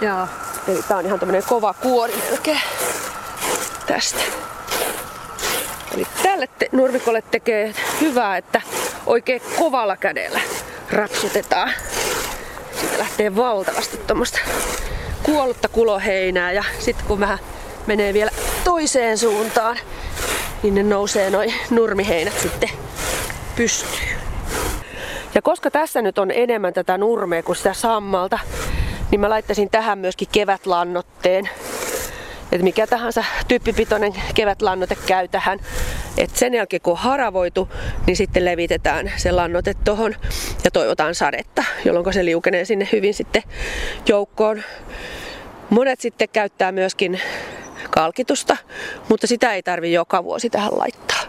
Joo. 0.00 0.26
Eli 0.68 0.82
tää 0.88 0.96
on 0.96 1.06
ihan 1.06 1.20
tämmönen 1.20 1.42
kova 1.48 1.74
kuori 1.74 2.14
melkein 2.30 2.60
tästä. 3.86 4.20
Eli 5.94 6.06
tälle 6.22 6.48
te- 6.58 6.68
nurmikolle 6.72 7.22
tekee 7.30 7.74
hyvää, 8.00 8.36
että 8.36 8.62
oikein 9.06 9.42
kovalla 9.58 9.96
kädellä 9.96 10.40
rapsutetaan. 10.92 11.70
Siitä 12.80 12.98
lähtee 12.98 13.36
valtavasti 13.36 13.96
tuommoista 13.96 14.38
kuollutta 15.24 15.68
kuloheinää 15.68 16.52
ja 16.52 16.64
sitten 16.78 17.06
kun 17.06 17.20
vähän 17.20 17.38
menee 17.86 18.14
vielä 18.14 18.30
toiseen 18.64 19.18
suuntaan, 19.18 19.78
niin 20.62 20.74
ne 20.74 20.82
nousee 20.82 21.30
noin 21.30 21.54
nurmiheinät 21.70 22.38
sitten 22.38 22.68
pystyyn. 23.56 24.18
Ja 25.34 25.42
koska 25.42 25.70
tässä 25.70 26.02
nyt 26.02 26.18
on 26.18 26.30
enemmän 26.30 26.72
tätä 26.72 26.98
nurmea 26.98 27.42
kuin 27.42 27.56
sitä 27.56 27.72
sammalta, 27.72 28.38
niin 29.10 29.20
mä 29.20 29.30
laittaisin 29.30 29.70
tähän 29.70 29.98
myöskin 29.98 30.28
kevätlannotteen. 30.32 31.48
Että 32.52 32.64
mikä 32.64 32.86
tahansa 32.86 33.24
tyyppipitoinen 33.48 34.12
kevätlannote 34.34 34.96
käy 35.06 35.28
tähän. 35.28 35.58
Et 36.18 36.36
sen 36.36 36.54
jälkeen 36.54 36.82
kun 36.82 36.92
on 36.92 36.98
haravoitu, 36.98 37.68
niin 38.06 38.16
sitten 38.16 38.44
levitetään 38.44 39.12
se 39.16 39.32
lannote 39.32 39.74
tohon 39.84 40.14
ja 40.64 40.70
toivotaan 40.70 41.14
sadetta, 41.14 41.64
jolloin 41.84 42.14
se 42.14 42.24
liukenee 42.24 42.64
sinne 42.64 42.88
hyvin 42.92 43.14
sitten 43.14 43.42
joukkoon. 44.08 44.62
Monet 45.74 46.00
sitten 46.00 46.28
käyttää 46.32 46.72
myöskin 46.72 47.20
kalkitusta, 47.90 48.56
mutta 49.08 49.26
sitä 49.26 49.54
ei 49.54 49.62
tarvi 49.62 49.92
joka 49.92 50.24
vuosi 50.24 50.50
tähän 50.50 50.78
laittaa. 50.78 51.20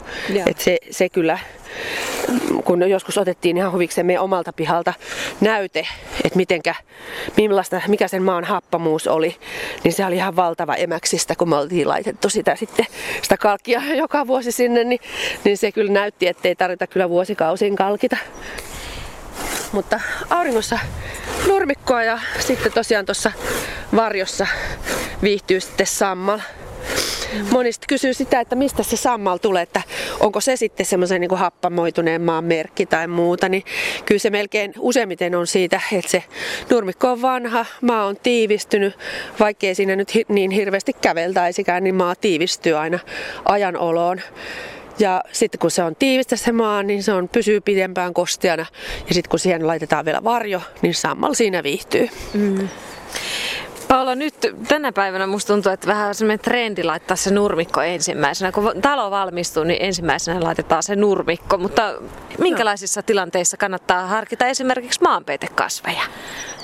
Et 0.46 0.60
se, 0.60 0.78
se 0.92 1.10
kyllä, 1.10 1.40
kun 2.64 2.90
joskus 2.90 3.18
otettiin 3.18 3.58
ihan 3.58 3.72
huviksemme 3.72 4.20
omalta 4.20 4.54
pihalta 4.54 4.94
näyte, 5.42 5.88
että 6.24 6.38
mitenkä, 6.38 6.76
millaista, 7.38 7.82
mikä 7.88 8.08
sen 8.08 8.24
maan 8.24 8.44
happamuus 8.44 9.08
oli, 9.08 9.36
niin 9.84 9.94
se 9.94 10.06
oli 10.06 10.16
ihan 10.16 10.36
valtava 10.36 10.76
emäksistä, 10.76 11.36
kun 11.36 11.50
me 11.50 11.56
oltiin 11.56 11.88
laitettu 11.88 12.30
sitä 12.30 12.56
sitten, 12.56 12.86
sitä 13.22 13.38
kalkia 13.38 13.82
joka 14.04 14.28
vuosi 14.28 14.52
sinne, 14.52 14.84
niin, 14.84 15.00
niin 15.44 15.58
se 15.58 15.72
kyllä 15.72 15.92
näytti, 15.92 16.28
että 16.28 16.48
ei 16.48 16.56
tarvita 16.56 16.88
kyllä 16.88 17.10
vuosikausiin 17.10 17.76
kalkita. 17.76 18.18
Mutta 19.72 20.00
auringossa 20.30 20.80
nurmikkoa 21.48 22.04
ja 22.04 22.20
sitten 22.40 22.72
tosiaan 22.72 23.06
tuossa 23.06 23.32
varjossa 23.96 24.48
viihtyy 25.24 25.60
sitten 25.60 25.88
sammal. 25.88 26.40
Mm. 27.34 27.46
Monista 27.52 27.86
kysyy 27.90 28.14
sitä, 28.14 28.40
että 28.40 28.56
mistä 28.56 28.84
se 28.84 28.98
sammal 28.98 29.38
tulee, 29.38 29.62
että 29.62 29.82
onko 30.20 30.42
se 30.42 30.56
sitten 30.56 30.86
semmoisen 30.86 31.22
niin 31.22 31.38
happamoituneen 31.38 32.22
maan 32.22 32.44
merkki 32.44 32.86
tai 32.86 33.08
muuta. 33.08 33.50
Niin 33.50 33.64
kyllä 34.06 34.20
se 34.20 34.30
melkein 34.30 34.74
useimmiten 34.80 35.36
on 35.36 35.48
siitä, 35.48 35.82
että 35.92 36.12
se 36.12 36.24
nurmikko 36.70 37.12
on 37.12 37.22
vanha, 37.22 37.66
maa 37.82 38.06
on 38.06 38.18
tiivistynyt, 38.24 38.98
vaikkei 39.40 39.76
siinä 39.76 39.96
nyt 39.96 40.12
niin 40.28 40.52
hirveästi 40.52 40.94
käveltäisikään, 40.94 41.84
niin 41.84 41.96
maa 41.96 42.16
tiivistyy 42.16 42.78
aina 42.78 43.00
ajan 43.46 43.78
oloon. 43.78 44.22
Ja 45.00 45.24
sitten 45.32 45.60
kun 45.60 45.72
se 45.72 45.84
on 45.84 45.96
tiivistä 45.96 46.36
se 46.36 46.52
maa, 46.52 46.84
niin 46.84 47.04
se 47.04 47.14
on, 47.14 47.30
pysyy 47.30 47.62
pidempään 47.62 48.14
kosteana. 48.14 48.66
Ja 49.08 49.14
sitten 49.14 49.30
kun 49.30 49.40
siihen 49.40 49.68
laitetaan 49.68 50.06
vielä 50.06 50.24
varjo, 50.24 50.62
niin 50.82 50.94
sammal 50.94 51.34
siinä 51.34 51.64
viihtyy. 51.64 52.10
Mm. 52.34 52.70
Paula, 53.88 54.16
nyt 54.16 54.36
tänä 54.68 54.92
päivänä 54.92 55.28
musta 55.28 55.54
tuntuu, 55.54 55.72
että 55.72 55.88
vähän 55.88 56.16
semmoinen 56.16 56.40
trendi 56.40 56.84
laittaa 56.84 57.18
se 57.18 57.32
nurmikko 57.32 57.82
ensimmäisenä. 57.82 58.52
Kun 58.52 58.74
talo 58.82 59.12
valmistuu, 59.12 59.64
niin 59.64 59.82
ensimmäisenä 59.82 60.44
laitetaan 60.44 60.84
se 60.84 60.96
nurmikko. 60.96 61.58
Mutta 61.58 61.94
minkälaisissa 62.40 63.04
tilanteissa 63.04 63.58
kannattaa 63.58 64.08
harkita 64.08 64.46
esimerkiksi 64.46 65.02
maanpeitekasveja? 65.04 66.04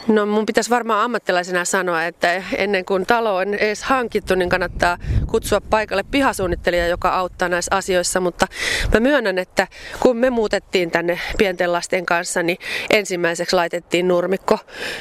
No 0.07 0.25
mun 0.25 0.45
pitäisi 0.45 0.69
varmaan 0.69 1.03
ammattilaisena 1.03 1.65
sanoa, 1.65 2.05
että 2.05 2.43
ennen 2.55 2.85
kuin 2.85 3.05
talo 3.05 3.35
on 3.35 3.53
edes 3.53 3.83
hankittu, 3.83 4.35
niin 4.35 4.49
kannattaa 4.49 4.97
kutsua 5.27 5.61
paikalle 5.61 6.03
pihasuunnittelija, 6.11 6.87
joka 6.87 7.09
auttaa 7.09 7.49
näissä 7.49 7.75
asioissa. 7.75 8.19
Mutta 8.19 8.47
mä 8.93 8.99
myönnän, 8.99 9.37
että 9.37 9.67
kun 9.99 10.17
me 10.17 10.29
muutettiin 10.29 10.91
tänne 10.91 11.19
pienten 11.37 11.71
lasten 11.71 12.05
kanssa, 12.05 12.43
niin 12.43 12.57
ensimmäiseksi 12.89 13.55
laitettiin 13.55 14.07
nurmikko 14.07 14.59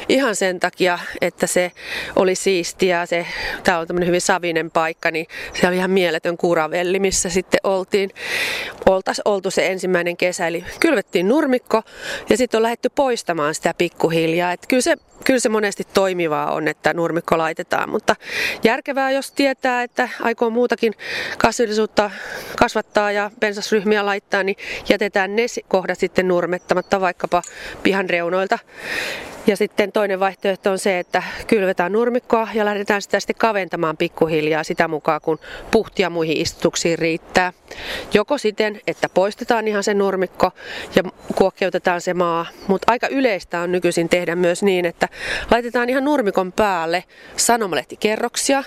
ihan 0.08 0.36
sen 0.36 0.60
takia, 0.60 0.98
että 1.20 1.46
se 1.46 1.72
oli 2.16 2.34
siistiä. 2.34 3.06
Se, 3.06 3.26
tää 3.64 3.78
on 3.78 3.86
tämmöinen 3.86 4.06
hyvin 4.06 4.20
savinen 4.20 4.70
paikka, 4.70 5.10
niin 5.10 5.26
se 5.60 5.68
oli 5.68 5.76
ihan 5.76 5.90
mieletön 5.90 6.36
kuravelli, 6.36 6.98
missä 6.98 7.30
sitten 7.30 7.60
oltiin. 7.64 8.10
Oltais 8.86 9.20
oltu 9.24 9.50
se 9.50 9.66
ensimmäinen 9.66 10.16
kesä, 10.16 10.46
eli 10.46 10.64
kylvettiin 10.80 11.28
nurmikko 11.28 11.82
ja 12.28 12.36
sitten 12.36 12.58
on 12.58 12.62
lähdetty 12.62 12.88
poistamaan 12.88 13.54
sitä 13.54 13.74
pikkuhiljaa. 13.78 14.52
Että 14.52 14.66
kyllä 14.66 14.82
se 14.82 14.89
Bishop 14.90 15.09
kyllä 15.24 15.40
se 15.40 15.48
monesti 15.48 15.86
toimivaa 15.94 16.52
on, 16.52 16.68
että 16.68 16.94
nurmikko 16.94 17.38
laitetaan, 17.38 17.90
mutta 17.90 18.16
järkevää, 18.64 19.10
jos 19.10 19.32
tietää, 19.32 19.82
että 19.82 20.08
aikoo 20.20 20.50
muutakin 20.50 20.92
kasvillisuutta 21.38 22.10
kasvattaa 22.56 23.12
ja 23.12 23.30
pensasryhmiä 23.40 24.06
laittaa, 24.06 24.42
niin 24.42 24.56
jätetään 24.88 25.36
ne 25.36 25.46
kohdat 25.68 25.98
sitten 25.98 26.28
nurmettamatta 26.28 27.00
vaikkapa 27.00 27.42
pihan 27.82 28.10
reunoilta. 28.10 28.58
Ja 29.46 29.56
sitten 29.56 29.92
toinen 29.92 30.20
vaihtoehto 30.20 30.70
on 30.70 30.78
se, 30.78 30.98
että 30.98 31.22
kylvetään 31.46 31.92
nurmikkoa 31.92 32.48
ja 32.54 32.64
lähdetään 32.64 33.02
sitä 33.02 33.20
sitten 33.20 33.36
kaventamaan 33.36 33.96
pikkuhiljaa 33.96 34.64
sitä 34.64 34.88
mukaan, 34.88 35.20
kun 35.20 35.38
puhtia 35.70 36.10
muihin 36.10 36.36
istutuksiin 36.36 36.98
riittää. 36.98 37.52
Joko 38.14 38.38
siten, 38.38 38.80
että 38.86 39.08
poistetaan 39.08 39.68
ihan 39.68 39.82
se 39.82 39.94
nurmikko 39.94 40.50
ja 40.96 41.02
kuokkeutetaan 41.34 42.00
se 42.00 42.14
maa, 42.14 42.46
mutta 42.68 42.92
aika 42.92 43.08
yleistä 43.08 43.60
on 43.60 43.72
nykyisin 43.72 44.08
tehdä 44.08 44.36
myös 44.36 44.62
niin, 44.62 44.84
että 44.84 45.08
laitetaan 45.50 45.90
ihan 45.90 46.04
nurmikon 46.04 46.52
päälle 46.52 47.04
sanomalehtikerroksia 47.36 48.64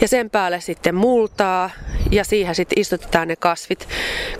ja 0.00 0.08
sen 0.08 0.30
päälle 0.30 0.60
sitten 0.60 0.94
multaa 0.94 1.70
ja 2.10 2.24
siihen 2.24 2.54
sitten 2.54 2.78
istutetaan 2.78 3.28
ne 3.28 3.36
kasvit. 3.36 3.88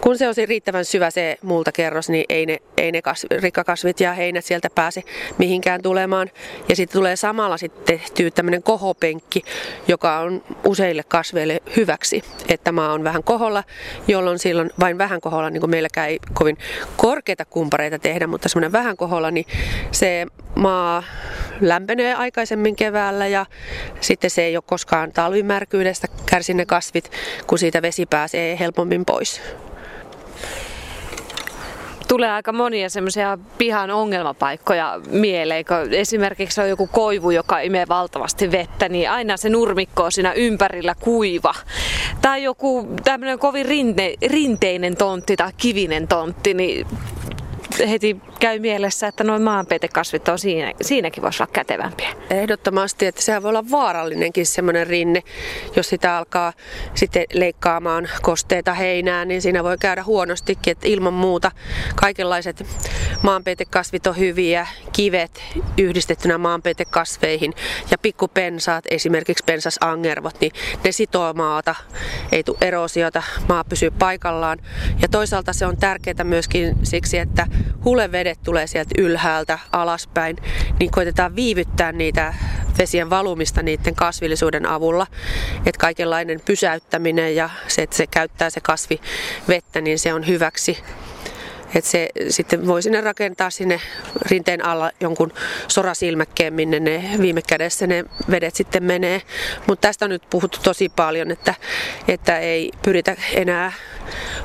Kun 0.01 0.19
se 0.19 0.29
on 0.29 0.35
riittävän 0.49 0.85
syvä 0.85 1.11
se 1.11 1.39
multakerros, 1.43 2.09
niin 2.09 2.25
ei 2.29 2.47
ne, 2.47 2.59
ei 2.77 2.93
ne 2.93 3.03
kasvi, 3.03 3.29
rikkakasvit 3.31 4.01
ja 4.01 4.13
heinät 4.13 4.45
sieltä 4.45 4.69
pääse 4.75 5.03
mihinkään 5.39 5.83
tulemaan. 5.83 6.31
Ja 6.69 6.77
sitten 6.77 6.99
tulee 6.99 7.17
samalla 7.17 7.57
sitten 7.57 7.85
tehtyä 7.85 8.31
tämmöinen 8.31 8.63
kohopenkki, 8.63 9.43
joka 9.89 10.19
on 10.19 10.43
useille 10.65 11.03
kasveille 11.09 11.61
hyväksi, 11.77 12.23
että 12.49 12.73
maa 12.73 12.93
on 12.93 13.05
vähän 13.05 13.25
koholla, 13.25 13.65
jolloin 14.09 14.39
silloin 14.39 14.71
vain 14.81 14.99
vähän 14.99 15.21
koholla, 15.21 15.51
niin 15.51 15.61
kuin 15.61 15.71
meilläkään 15.71 16.09
ei 16.09 16.19
kovin 16.33 16.59
korkeita 16.97 17.45
kumpareita 17.45 17.99
tehdä, 17.99 18.27
mutta 18.27 18.49
semmoinen 18.49 18.73
vähän 18.73 18.97
koholla, 18.97 19.31
niin 19.31 19.47
se 19.93 20.27
maa 20.55 21.03
lämpenee 21.61 22.15
aikaisemmin 22.15 22.77
keväällä 22.77 23.27
ja 23.27 23.47
sitten 24.01 24.31
se 24.31 24.43
ei 24.43 24.57
ole 24.57 24.65
koskaan 24.67 25.13
talvimärkyydestä 25.13 26.09
kärsi 26.31 26.55
ne 26.55 26.67
kasvit, 26.67 27.11
kun 27.47 27.59
siitä 27.59 27.83
vesi 27.83 28.07
pääsee 28.07 28.59
helpommin 28.59 29.05
pois 29.05 29.41
tulee 32.09 32.31
aika 32.31 32.53
monia 32.53 32.91
semmoisia 32.91 33.39
pihan 33.59 33.91
ongelmapaikkoja 33.91 35.01
mieleen, 35.11 35.65
kun 35.65 35.95
esimerkiksi 35.95 36.61
on 36.61 36.69
joku 36.69 36.87
koivu, 36.87 37.31
joka 37.31 37.61
imee 37.61 37.89
valtavasti 37.89 38.51
vettä, 38.51 38.89
niin 38.89 39.11
aina 39.11 39.37
se 39.37 39.49
nurmikko 39.49 40.05
on 40.05 40.13
siinä 40.13 40.33
ympärillä 40.33 40.95
kuiva. 41.01 41.55
Tai 42.23 42.43
joku 42.43 42.89
tämmöinen 43.05 43.39
kovin 43.39 43.67
rinte, 43.67 44.15
rinteinen 44.27 44.97
tontti 44.97 45.37
tai 45.37 45.53
kivinen 45.57 46.09
tontti, 46.09 46.55
niin 46.55 46.87
heti 47.89 48.17
käy 48.41 48.59
mielessä, 48.59 49.07
että 49.07 49.25
noin 49.25 49.43
maanpeitekasvit 49.43 50.29
on 50.29 50.39
siinä, 50.39 50.73
siinäkin 50.81 51.23
voisi 51.23 51.43
olla 51.43 51.53
kätevämpiä. 51.53 52.09
Ehdottomasti, 52.31 53.07
että 53.07 53.23
sehän 53.23 53.43
voi 53.43 53.49
olla 53.49 53.71
vaarallinenkin 53.71 54.47
semmoinen 54.47 54.87
rinne, 54.87 55.23
jos 55.77 55.89
sitä 55.89 56.17
alkaa 56.17 56.53
sitten 56.95 57.25
leikkaamaan 57.33 58.09
kosteita 58.23 58.75
heinää, 58.75 59.25
niin 59.25 59.43
siinä 59.43 59.65
voi 59.65 59.79
käydä 59.79 60.05
huonostikin, 60.05 60.71
että 60.71 60.89
ilman 60.89 61.15
muuta 61.15 61.51
kaikenlaiset 61.95 62.67
maanpeitekasvit 63.23 64.07
on 64.07 64.19
hyviä, 64.19 64.67
kivet 64.93 65.43
yhdistettynä 65.79 66.39
maanpeitekasveihin 66.39 67.55
ja 67.91 67.99
pikkupensaat, 67.99 68.85
esimerkiksi 68.91 69.45
pensasangervot, 69.47 70.41
niin 70.41 70.53
ne 70.85 70.93
sitoo 70.93 71.33
maata, 71.33 71.75
ei 72.33 72.45
tule 72.45 72.59
erosiota, 72.61 73.23
maa 73.49 73.65
pysyy 73.65 73.91
paikallaan. 73.91 74.59
Ja 75.03 75.09
toisaalta 75.09 75.53
se 75.53 75.67
on 75.67 75.77
tärkeää 75.77 76.25
myöskin 76.25 76.77
siksi, 76.83 77.19
että 77.19 77.47
hulevedet 77.85 78.39
tulee 78.45 78.67
sieltä 78.67 78.91
ylhäältä 78.99 79.59
alaspäin, 79.73 80.37
niin 80.81 80.91
koitetaan 80.91 81.37
viivyttää 81.37 81.93
niitä 81.93 82.35
vesien 82.79 83.11
valumista 83.11 83.63
niiden 83.63 83.95
kasvillisuuden 83.95 84.67
avulla. 84.67 85.07
Että 85.67 85.81
kaikenlainen 85.81 86.41
pysäyttäminen 86.45 87.37
ja 87.37 87.51
se, 87.69 87.83
että 87.83 87.97
se 87.97 88.07
käyttää 88.07 88.51
se 88.51 88.61
kasvi 88.61 89.01
vettä, 89.49 89.81
niin 89.81 89.99
se 89.99 90.15
on 90.15 90.27
hyväksi 90.27 90.79
että 91.75 91.91
se 91.91 92.09
sitten 92.29 92.67
voi 92.67 92.83
sinne 92.83 93.01
rakentaa 93.01 93.51
sinne 93.51 93.81
rinteen 94.31 94.65
alla 94.65 94.91
jonkun 95.01 95.33
sorasilmäkkeen, 95.69 96.55
minne 96.55 96.81
ne 96.81 97.11
viime 97.21 97.43
kädessä 97.43 97.87
ne 97.87 98.05
vedet 98.31 98.55
sitten 98.55 98.83
menee. 98.85 99.23
Mutta 99.67 99.89
tästä 99.89 100.05
on 100.05 100.11
nyt 100.11 100.23
puhuttu 100.31 100.59
tosi 100.63 100.89
paljon, 100.89 101.31
että, 101.31 101.55
että 102.09 102.39
ei 102.39 102.71
pyritä 102.83 103.17
enää 103.35 103.73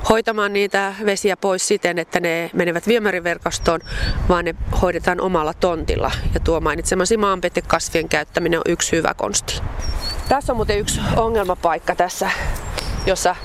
hoitamaan 0.08 0.52
niitä 0.52 0.94
vesiä 1.04 1.36
pois 1.36 1.68
siten, 1.68 1.98
että 1.98 2.20
ne 2.20 2.50
menevät 2.52 2.86
viemäriverkostoon, 2.86 3.80
vaan 4.28 4.44
ne 4.44 4.54
hoidetaan 4.82 5.20
omalla 5.20 5.54
tontilla. 5.54 6.10
Ja 6.34 6.40
tuo 6.40 6.60
mainitsemasi 6.60 7.16
maanpetekasvien 7.16 8.08
käyttäminen 8.08 8.58
on 8.58 8.72
yksi 8.72 8.96
hyvä 8.96 9.14
konsti. 9.16 9.62
Tässä 10.28 10.52
on 10.52 10.56
muuten 10.56 10.78
yksi 10.78 11.00
ongelmapaikka 11.16 11.94
tässä, 11.94 12.30
jossa 13.06 13.36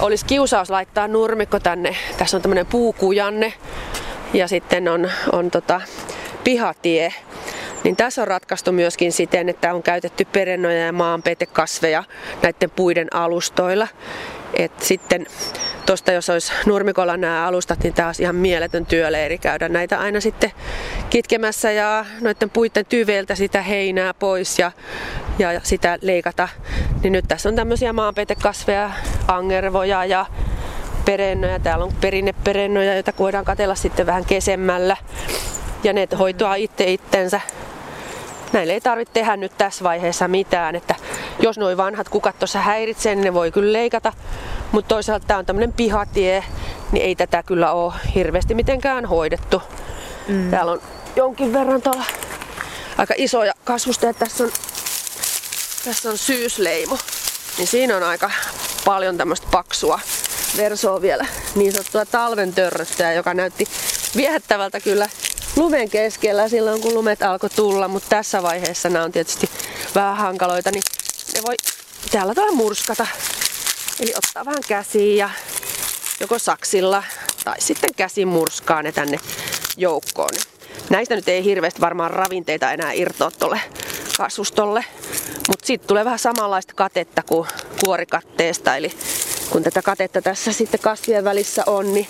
olisi 0.00 0.26
kiusaus 0.26 0.70
laittaa 0.70 1.08
nurmikko 1.08 1.60
tänne. 1.60 1.96
Tässä 2.18 2.36
on 2.36 2.42
tämmöinen 2.42 2.66
puukujanne 2.66 3.52
ja 4.34 4.48
sitten 4.48 4.88
on, 4.88 5.10
on 5.32 5.50
tota, 5.50 5.80
pihatie. 6.44 7.14
Niin 7.84 7.96
tässä 7.96 8.22
on 8.22 8.28
ratkaistu 8.28 8.72
myöskin 8.72 9.12
siten, 9.12 9.48
että 9.48 9.74
on 9.74 9.82
käytetty 9.82 10.24
perennoja 10.24 10.86
ja 10.86 10.92
maanpeitekasveja 10.92 12.04
näiden 12.42 12.70
puiden 12.70 13.08
alustoilla. 13.14 13.88
Et 14.54 14.72
sitten 14.82 15.26
tuosta 15.86 16.12
jos 16.12 16.30
olisi 16.30 16.52
nurmikolla 16.66 17.16
nämä 17.16 17.46
alustat, 17.46 17.82
niin 17.82 17.94
tämä 17.94 18.08
olisi 18.08 18.22
ihan 18.22 18.36
mieletön 18.36 18.86
työleiri 18.86 19.38
käydä 19.38 19.68
näitä 19.68 19.98
aina 19.98 20.20
sitten 20.20 20.52
kitkemässä 21.10 21.70
ja 21.70 22.04
noiden 22.20 22.50
puiden 22.50 22.86
tyveiltä 22.86 23.34
sitä 23.34 23.62
heinää 23.62 24.14
pois 24.14 24.58
ja, 24.58 24.72
ja 25.38 25.60
sitä 25.62 25.98
leikata. 26.02 26.48
Niin 27.02 27.12
nyt 27.12 27.24
tässä 27.28 27.48
on 27.48 27.56
tämmöisiä 27.56 27.92
maanpeitekasveja, 27.92 28.90
angervoja 29.28 30.04
ja 30.04 30.26
perennoja. 31.04 31.58
Täällä 31.58 31.84
on 31.84 31.92
perinneperennoja, 32.00 32.94
joita 32.94 33.12
voidaan 33.18 33.44
katella 33.44 33.74
sitten 33.74 34.06
vähän 34.06 34.24
kesemmällä. 34.24 34.96
Ja 35.84 35.92
ne 35.92 36.08
hoitoa 36.18 36.54
itse 36.54 36.92
itsensä 36.92 37.40
näille 38.52 38.72
ei 38.72 38.80
tarvitse 38.80 39.12
tehdä 39.12 39.36
nyt 39.36 39.52
tässä 39.58 39.84
vaiheessa 39.84 40.28
mitään. 40.28 40.76
Että 40.76 40.94
jos 41.38 41.58
nuo 41.58 41.76
vanhat 41.76 42.08
kukat 42.08 42.38
tuossa 42.38 42.60
häiritsee, 42.60 43.14
niin 43.14 43.24
ne 43.24 43.34
voi 43.34 43.52
kyllä 43.52 43.72
leikata. 43.72 44.12
Mutta 44.72 44.88
toisaalta 44.88 45.26
tämä 45.26 45.38
on 45.38 45.46
tämmöinen 45.46 45.72
pihatie, 45.72 46.44
niin 46.92 47.04
ei 47.04 47.16
tätä 47.16 47.42
kyllä 47.42 47.72
ole 47.72 47.92
hirveästi 48.14 48.54
mitenkään 48.54 49.06
hoidettu. 49.06 49.62
Mm. 50.28 50.50
Täällä 50.50 50.72
on 50.72 50.80
jonkin 51.16 51.52
verran 51.52 51.82
tuolla 51.82 52.04
aika 52.98 53.14
isoja 53.16 53.52
kasvusteja. 53.64 54.14
Tässä 54.14 54.44
on, 54.44 54.50
tässä 55.84 56.10
on 56.10 56.18
syysleimo. 56.18 56.98
Niin 57.58 57.68
siinä 57.68 57.96
on 57.96 58.02
aika 58.02 58.30
paljon 58.84 59.16
tämmöistä 59.16 59.46
paksua 59.50 60.00
versoa 60.56 61.02
vielä. 61.02 61.26
Niin 61.54 61.72
sanottua 61.72 62.04
talven 62.04 62.52
törröstä, 62.54 63.12
joka 63.12 63.34
näytti 63.34 63.68
viehättävältä 64.16 64.80
kyllä 64.80 65.08
lumen 65.60 65.90
keskellä 65.90 66.48
silloin, 66.48 66.80
kun 66.80 66.94
lumet 66.94 67.22
alkoi 67.22 67.50
tulla, 67.50 67.88
mutta 67.88 68.08
tässä 68.08 68.42
vaiheessa 68.42 68.88
nämä 68.88 69.04
on 69.04 69.12
tietysti 69.12 69.50
vähän 69.94 70.16
hankaloita, 70.16 70.70
niin 70.70 70.82
ne 71.34 71.40
voi 71.46 71.54
täällä 72.10 72.34
täällä 72.34 72.52
murskata. 72.52 73.06
Eli 74.00 74.12
ottaa 74.16 74.44
vähän 74.44 74.62
käsiin 74.68 75.16
ja 75.16 75.30
joko 76.20 76.38
saksilla 76.38 77.02
tai 77.44 77.60
sitten 77.60 77.94
käsin 77.94 78.28
murskaa 78.28 78.82
ne 78.82 78.92
tänne 78.92 79.18
joukkoon. 79.76 80.30
Näistä 80.90 81.14
nyt 81.16 81.28
ei 81.28 81.44
hirveästi 81.44 81.80
varmaan 81.80 82.10
ravinteita 82.10 82.72
enää 82.72 82.92
irtoa 82.92 83.30
tuolle 83.30 83.60
kasvustolle, 84.16 84.84
mutta 85.48 85.66
sitten 85.66 85.88
tulee 85.88 86.04
vähän 86.04 86.18
samanlaista 86.18 86.74
katetta 86.76 87.22
kuin 87.22 87.48
kuorikatteesta. 87.84 88.76
Eli 88.76 88.92
kun 89.50 89.62
tätä 89.62 89.82
katetta 89.82 90.22
tässä 90.22 90.52
sitten 90.52 90.80
kasvien 90.80 91.24
välissä 91.24 91.62
on, 91.66 91.94
niin 91.94 92.06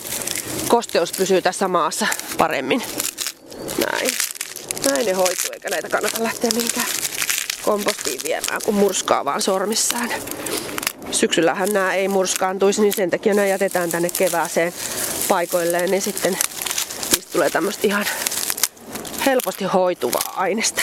kosteus 0.69 1.13
pysyy 1.13 1.43
tässä 1.43 1.69
maassa 1.69 2.07
paremmin. 2.39 2.83
Näin. 3.79 4.11
Näin 4.91 5.07
ne 5.07 5.13
hoituu, 5.13 5.51
eikä 5.53 5.69
näitä 5.69 5.89
kannata 5.89 6.23
lähteä 6.23 6.51
mihinkään 6.55 6.87
kompostiin 7.63 8.21
viemään, 8.25 8.61
kun 8.65 8.75
murskaa 8.75 9.25
vaan 9.25 9.43
sormissaan. 9.43 10.11
Syksyllähän 11.11 11.73
nämä 11.73 11.95
ei 11.95 12.09
murskaantuisi, 12.09 12.81
niin 12.81 12.93
sen 12.93 13.11
takia 13.11 13.35
nämä 13.35 13.47
jätetään 13.47 13.91
tänne 13.91 14.11
kevääseen 14.11 14.73
paikoilleen, 15.29 15.91
niin 15.91 16.03
sitten 16.03 16.39
niistä 17.13 17.33
tulee 17.33 17.51
tämmöistä 17.51 17.87
ihan 17.87 18.07
helposti 19.27 19.65
hoituvaa 19.65 20.33
aineesta. 20.37 20.83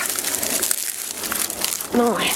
Noin. 1.93 2.31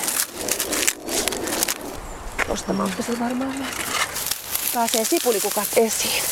Tosta 2.48 2.74
se 3.06 3.20
varmaan 3.20 3.68
pääsee 4.74 5.06
sipulikukat 5.06 5.68
esiin. 5.76 6.24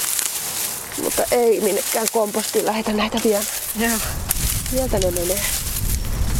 Mutta 1.03 1.23
ei 1.31 1.61
minnekään 1.61 2.07
kompostiin 2.13 2.65
lähetä 2.65 2.93
näitä 2.93 3.17
vielä. 3.23 3.43
Joo. 3.75 3.97
Sieltä 4.69 4.99
ne 4.99 5.11
menee. 5.11 5.39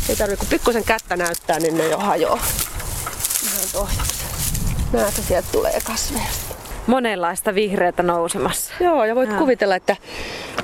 Ei 0.09 0.15
tarvitse 0.15 0.39
kun 0.39 0.47
pikkusen 0.49 0.83
kättä 0.83 1.17
näyttää, 1.17 1.59
niin 1.59 1.77
ne 1.77 1.87
jo 1.87 1.97
hajoaa. 1.97 2.45
Ihan 3.43 3.67
tohjaksi. 3.73 4.19
Näetkö, 4.93 5.21
sieltä 5.21 5.47
tulee 5.51 5.79
kasveja. 5.83 6.25
Monenlaista 6.87 7.55
vihreätä 7.55 8.03
nousemassa. 8.03 8.73
Joo, 8.79 9.05
ja 9.05 9.15
voit 9.15 9.29
ja. 9.29 9.37
kuvitella, 9.37 9.75
että 9.75 9.95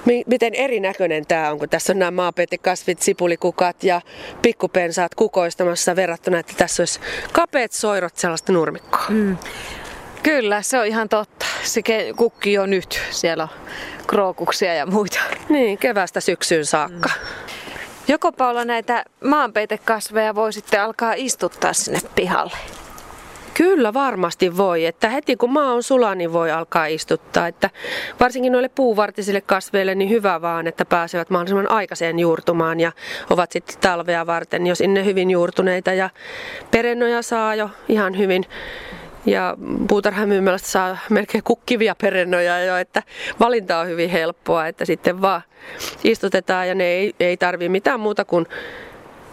mi- 0.06 0.23
miten 0.28 0.56
erinäköinen 0.56 1.25
tämä 1.25 1.51
on, 1.51 1.60
kun 1.60 1.69
tässä 1.69 1.93
on 1.93 1.99
nämä 1.99 2.12
maapetikasvit, 2.12 3.01
sipulikukat 3.01 3.84
ja 3.84 4.01
pikkupensaat 4.41 5.15
kukoistamassa 5.15 5.95
verrattuna, 5.95 6.39
että 6.39 6.54
tässä 6.58 6.82
olisi 6.82 6.99
kapeat 7.32 7.71
soirot 7.71 8.17
sellaista 8.17 8.51
nurmikkoa. 8.54 9.06
Mm. 9.10 9.38
Kyllä, 10.23 10.62
se 10.62 10.80
on 10.80 10.86
ihan 10.86 11.10
totta. 11.10 11.35
Se 11.65 11.82
kukki 12.15 12.54
jo 12.54 12.65
nyt. 12.65 13.01
Siellä 13.10 13.43
on 13.43 13.49
krookuksia 14.08 14.73
ja 14.73 14.86
muita. 14.86 15.19
Niin, 15.49 15.78
kevästä 15.78 16.19
syksyyn 16.19 16.65
saakka. 16.65 17.10
Mm. 17.10 17.56
Joko 18.08 18.32
Paula 18.32 18.65
näitä 18.65 19.06
maanpeitekasveja 19.23 20.36
voi 20.36 20.54
sitten 20.54 20.82
alkaa 20.82 21.13
istuttaa 21.15 21.73
sinne 21.73 21.99
pihalle? 22.15 22.58
Kyllä 23.54 23.93
varmasti 23.93 24.58
voi, 24.58 24.86
että 24.86 25.10
heti 25.10 25.36
kun 25.36 25.51
maa 25.51 25.73
on 25.73 25.84
sula, 25.84 26.15
niin 26.15 26.34
voi 26.34 26.51
alkaa 26.51 26.86
istuttaa. 26.86 27.47
Että 27.47 27.69
varsinkin 28.19 28.51
noille 28.51 28.69
puuvartisille 28.69 29.41
kasveille 29.41 29.95
niin 29.95 30.10
hyvä 30.10 30.41
vaan, 30.41 30.67
että 30.67 30.86
pääsevät 30.86 31.30
mahdollisimman 31.30 31.71
aikaiseen 31.71 32.19
juurtumaan 32.19 32.80
ja 32.80 32.91
ovat 33.30 33.51
sitten 33.51 33.75
talvea 33.82 34.25
varten, 34.25 34.67
jos 34.67 34.82
inne 34.82 35.06
hyvin 35.06 35.32
juurtuneita. 35.32 35.93
Ja 35.93 36.10
perennoja 36.71 37.21
saa 37.21 37.56
jo 37.56 37.69
ihan 37.89 38.17
hyvin 38.17 38.45
ja 39.26 39.58
puutarhamyymälästä 39.88 40.68
saa 40.68 40.98
melkein 41.10 41.44
kukkivia 41.44 41.96
perennoja 42.02 42.66
jo, 42.66 42.78
että 42.78 43.04
valinta 43.40 43.80
on 43.80 43.88
hyvin 43.88 44.10
helppoa, 44.10 44.68
että 44.68 44.86
sitten 44.86 45.22
vaan 45.22 45.42
istutetaan 46.04 46.68
ja 46.68 46.76
ne 46.76 46.84
ei, 46.84 47.16
ei 47.20 47.38
tarvi 47.38 47.70
mitään 47.70 48.00
muuta 48.00 48.26
kuin 48.26 48.46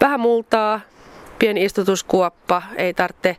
vähän 0.01 0.21
multaa, 0.21 0.81
pieni 1.39 1.65
istutuskuoppa, 1.65 2.63
ei 2.77 2.95
tarvitse 2.95 3.37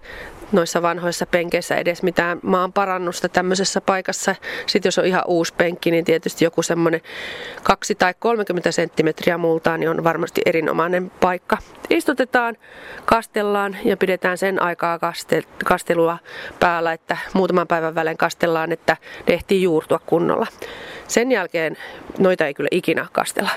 noissa 0.53 0.81
vanhoissa 0.81 1.25
penkeissä 1.25 1.75
edes 1.75 2.03
mitään 2.03 2.39
maan 2.41 2.73
parannusta 2.73 3.29
tämmöisessä 3.29 3.81
paikassa. 3.81 4.35
Sitten 4.65 4.87
jos 4.87 4.97
on 4.97 5.05
ihan 5.05 5.23
uusi 5.27 5.53
penkki, 5.53 5.91
niin 5.91 6.05
tietysti 6.05 6.45
joku 6.45 6.61
semmoinen 6.61 7.01
2 7.63 7.95
tai 7.95 8.13
30 8.19 8.71
senttimetriä 8.71 9.37
multaa, 9.37 9.77
niin 9.77 9.89
on 9.89 10.03
varmasti 10.03 10.41
erinomainen 10.45 11.11
paikka. 11.19 11.57
Istutetaan, 11.89 12.57
kastellaan 13.05 13.77
ja 13.83 13.97
pidetään 13.97 14.37
sen 14.37 14.61
aikaa 14.61 14.99
kastelua 15.65 16.17
päällä, 16.59 16.93
että 16.93 17.17
muutaman 17.33 17.67
päivän 17.67 17.95
välein 17.95 18.17
kastellaan, 18.17 18.71
että 18.71 18.97
ne 19.27 19.33
ehtii 19.33 19.61
juurtua 19.61 19.99
kunnolla. 20.05 20.47
Sen 21.07 21.31
jälkeen 21.31 21.77
noita 22.17 22.45
ei 22.45 22.53
kyllä 22.53 22.69
ikinä 22.71 23.07
kastella 23.11 23.49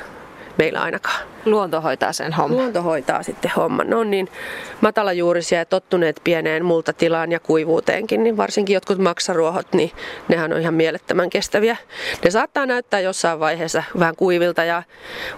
meillä 0.59 0.81
ainakaan. 0.81 1.27
Luonto 1.45 1.81
hoitaa 1.81 2.13
sen 2.13 2.33
homman. 2.33 2.59
Luonto 2.59 2.83
hoitaa 2.83 3.23
sitten 3.23 3.51
homman. 3.57 3.91
Ne 3.91 3.97
on 3.97 4.11
niin 4.11 4.29
matalajuurisia 4.81 5.59
ja 5.59 5.65
tottuneet 5.65 6.21
pieneen 6.25 6.65
multatilaan 6.65 7.33
ja 7.33 7.41
kuivuuteenkin, 7.41 8.25
niin 8.25 8.37
varsinkin 8.37 8.75
jotkut 8.75 8.99
maksaruohot, 8.99 9.73
niin 9.73 9.93
nehän 10.29 10.53
on 10.53 10.61
ihan 10.61 10.75
mielettömän 10.75 11.31
kestäviä. 11.31 11.77
Ne 12.25 12.31
saattaa 12.31 12.67
näyttää 12.67 13.01
jossain 13.01 13.41
vaiheessa 13.41 13.83
vähän 13.99 14.17
kuivilta 14.17 14.65
ja 14.65 14.83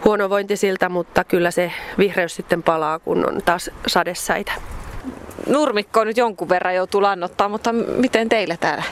huonovointisilta, 0.04 0.88
mutta 0.88 1.24
kyllä 1.24 1.50
se 1.50 1.72
vihreys 1.98 2.36
sitten 2.36 2.62
palaa, 2.62 2.98
kun 2.98 3.28
on 3.28 3.42
taas 3.44 3.70
sadesäitä. 3.86 4.52
Nurmikko 5.46 6.04
nyt 6.04 6.16
jonkun 6.16 6.48
verran 6.48 6.74
joutuu 6.74 7.02
lannottaa, 7.02 7.48
mutta 7.48 7.72
miten 7.72 8.28
teille 8.28 8.56
täällä? 8.60 8.84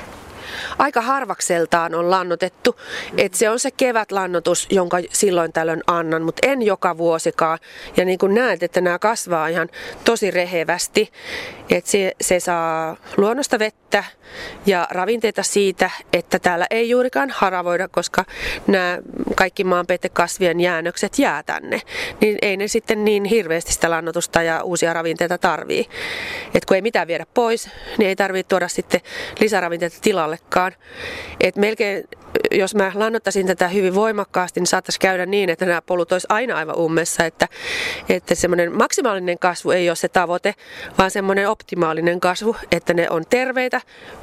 Aika 0.78 1.00
harvakseltaan 1.00 1.94
on 1.94 2.11
lannotettu. 2.11 2.80
Et 3.16 3.35
se 3.35 3.50
on 3.50 3.59
se 3.59 3.70
kevätlannotus, 3.70 4.66
jonka 4.70 4.98
silloin 5.12 5.52
tällöin 5.52 5.82
annan, 5.87 6.22
mutta 6.22 6.46
en 6.46 6.62
joka 6.62 6.98
vuosikaan. 6.98 7.59
Ja 7.96 8.04
niin 8.04 8.18
kuin 8.18 8.35
näet, 8.35 8.62
että 8.62 8.80
nämä 8.80 8.98
kasvaa 8.98 9.48
ihan 9.48 9.68
tosi 10.04 10.30
rehevästi. 10.30 11.12
Et 11.70 11.87
se, 11.87 12.12
se 12.20 12.40
saa 12.40 12.96
luonnosta 13.16 13.59
vettä 13.59 14.04
ja 14.66 14.88
ravinteita 14.90 15.42
siitä, 15.42 15.90
että 16.12 16.38
täällä 16.38 16.66
ei 16.70 16.90
juurikaan 16.90 17.30
haravoida, 17.30 17.88
koska 17.88 18.24
nämä 18.66 18.98
kaikki 19.35 19.64
maanpeitekasvien 19.64 20.61
jäännökset 20.61 21.18
jää 21.18 21.42
tänne. 21.42 21.82
Niin 22.20 22.38
ei 22.42 22.56
ne 22.56 22.68
sitten 22.68 23.04
niin 23.04 23.24
hirveästi 23.24 23.72
sitä 23.72 23.90
lannotusta 23.90 24.42
ja 24.42 24.62
uusia 24.62 24.92
ravinteita 24.92 25.38
tarvii. 25.38 25.87
Et 26.54 26.64
kun 26.64 26.74
ei 26.74 26.82
mitään 26.82 27.09
viedä 27.09 27.26
pois, 27.35 27.70
niin 27.98 28.09
ei 28.09 28.16
tarvitse 28.16 28.48
tuoda 28.48 28.68
sitten 28.68 29.00
lisäravinteita 29.40 29.96
tilallekaan. 30.37 30.72
Et 31.40 31.57
melkein 31.57 32.05
jos 32.51 32.75
mä 32.75 32.92
lannottaisin 32.94 33.46
tätä 33.46 33.68
hyvin 33.68 33.94
voimakkaasti, 33.94 34.61
niin 34.61 34.66
saattaisi 34.66 35.01
käydä 35.01 35.27
niin, 35.27 35.51
että 35.51 35.66
nämä 35.66 35.83
polut 35.83 36.12
olisi 36.12 36.27
aina 36.31 36.57
aivan 36.57 36.77
ummessa, 36.77 37.25
että, 37.25 37.49
että 38.09 38.35
semmoinen 38.35 38.72
maksimaalinen 38.72 39.38
kasvu 39.38 39.70
ei 39.70 39.90
ole 39.90 39.96
se 39.96 40.09
tavoite, 40.09 40.55
vaan 40.99 41.11
semmoinen 41.11 41.49
optimaalinen 41.49 42.20
kasvu, 42.20 42.57
että 42.72 42.94
ne 42.94 43.11
on 43.11 43.25
terveitä, 43.31 43.81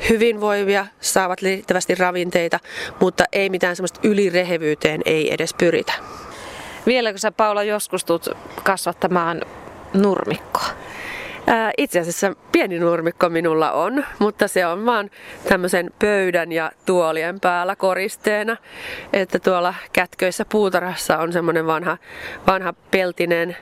hyvinvoivia, 0.10 0.86
saavat 1.02 1.42
riittävästi 1.42 1.96
ravinteita, 1.96 2.60
mutta 3.00 3.24
ei 3.32 3.50
mitään 3.50 3.76
semmoista 3.76 4.00
ylirehevyyteen 4.04 5.02
ei 5.06 5.34
edes 5.34 5.54
pyritä. 5.54 5.94
Vieläkö 6.86 7.18
sä 7.18 7.32
Paula 7.32 7.64
joskus 7.64 8.06
tulet 8.06 8.30
kasvattamaan 8.64 9.42
nurmikkoa? 9.94 10.83
Itse 11.78 12.00
asiassa 12.00 12.36
pieni 12.52 12.80
nurmikko 12.80 13.30
minulla 13.30 13.72
on, 13.72 14.06
mutta 14.20 14.48
se 14.48 14.66
on 14.66 14.86
vaan 14.86 15.10
tämmöisen 15.50 15.92
pöydän 16.00 16.52
ja 16.52 16.72
tuolien 16.86 17.40
päällä 17.40 17.76
koristeena. 17.76 18.58
Että 19.14 19.40
tuolla 19.40 19.74
kätköissä 19.94 20.46
puutarhassa 20.50 21.18
on 21.18 21.34
semmoinen 21.34 21.68
vanha, 21.68 21.98
vanha 22.48 22.74
peltinen 22.92 23.58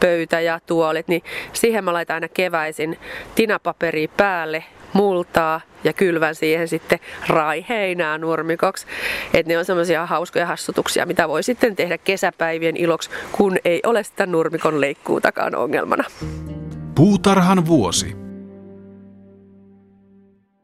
pöytä 0.00 0.40
ja 0.40 0.60
tuolit, 0.66 1.08
niin 1.08 1.22
siihen 1.52 1.84
mä 1.84 1.92
laitan 1.92 2.14
aina 2.14 2.28
keväisin 2.28 2.98
tinapaperia 3.34 4.08
päälle, 4.16 4.64
multaa 4.92 5.60
ja 5.84 5.92
kylvän 5.92 6.34
siihen 6.34 6.68
sitten 6.68 6.98
raiheinää 7.28 8.18
nurmikoksi. 8.18 8.86
Että 9.34 9.52
ne 9.52 9.58
on 9.58 9.64
semmoisia 9.64 10.06
hauskoja 10.06 10.46
hassutuksia, 10.46 11.06
mitä 11.06 11.28
voi 11.28 11.42
sitten 11.42 11.76
tehdä 11.76 11.98
kesäpäivien 11.98 12.76
iloksi, 12.76 13.10
kun 13.32 13.56
ei 13.64 13.80
ole 13.86 14.02
sitä 14.02 14.26
nurmikon 14.26 14.80
leikkuutakaan 14.80 15.54
ongelmana. 15.54 16.04
Puutarhan 16.94 17.66
vuosi. 17.66 18.27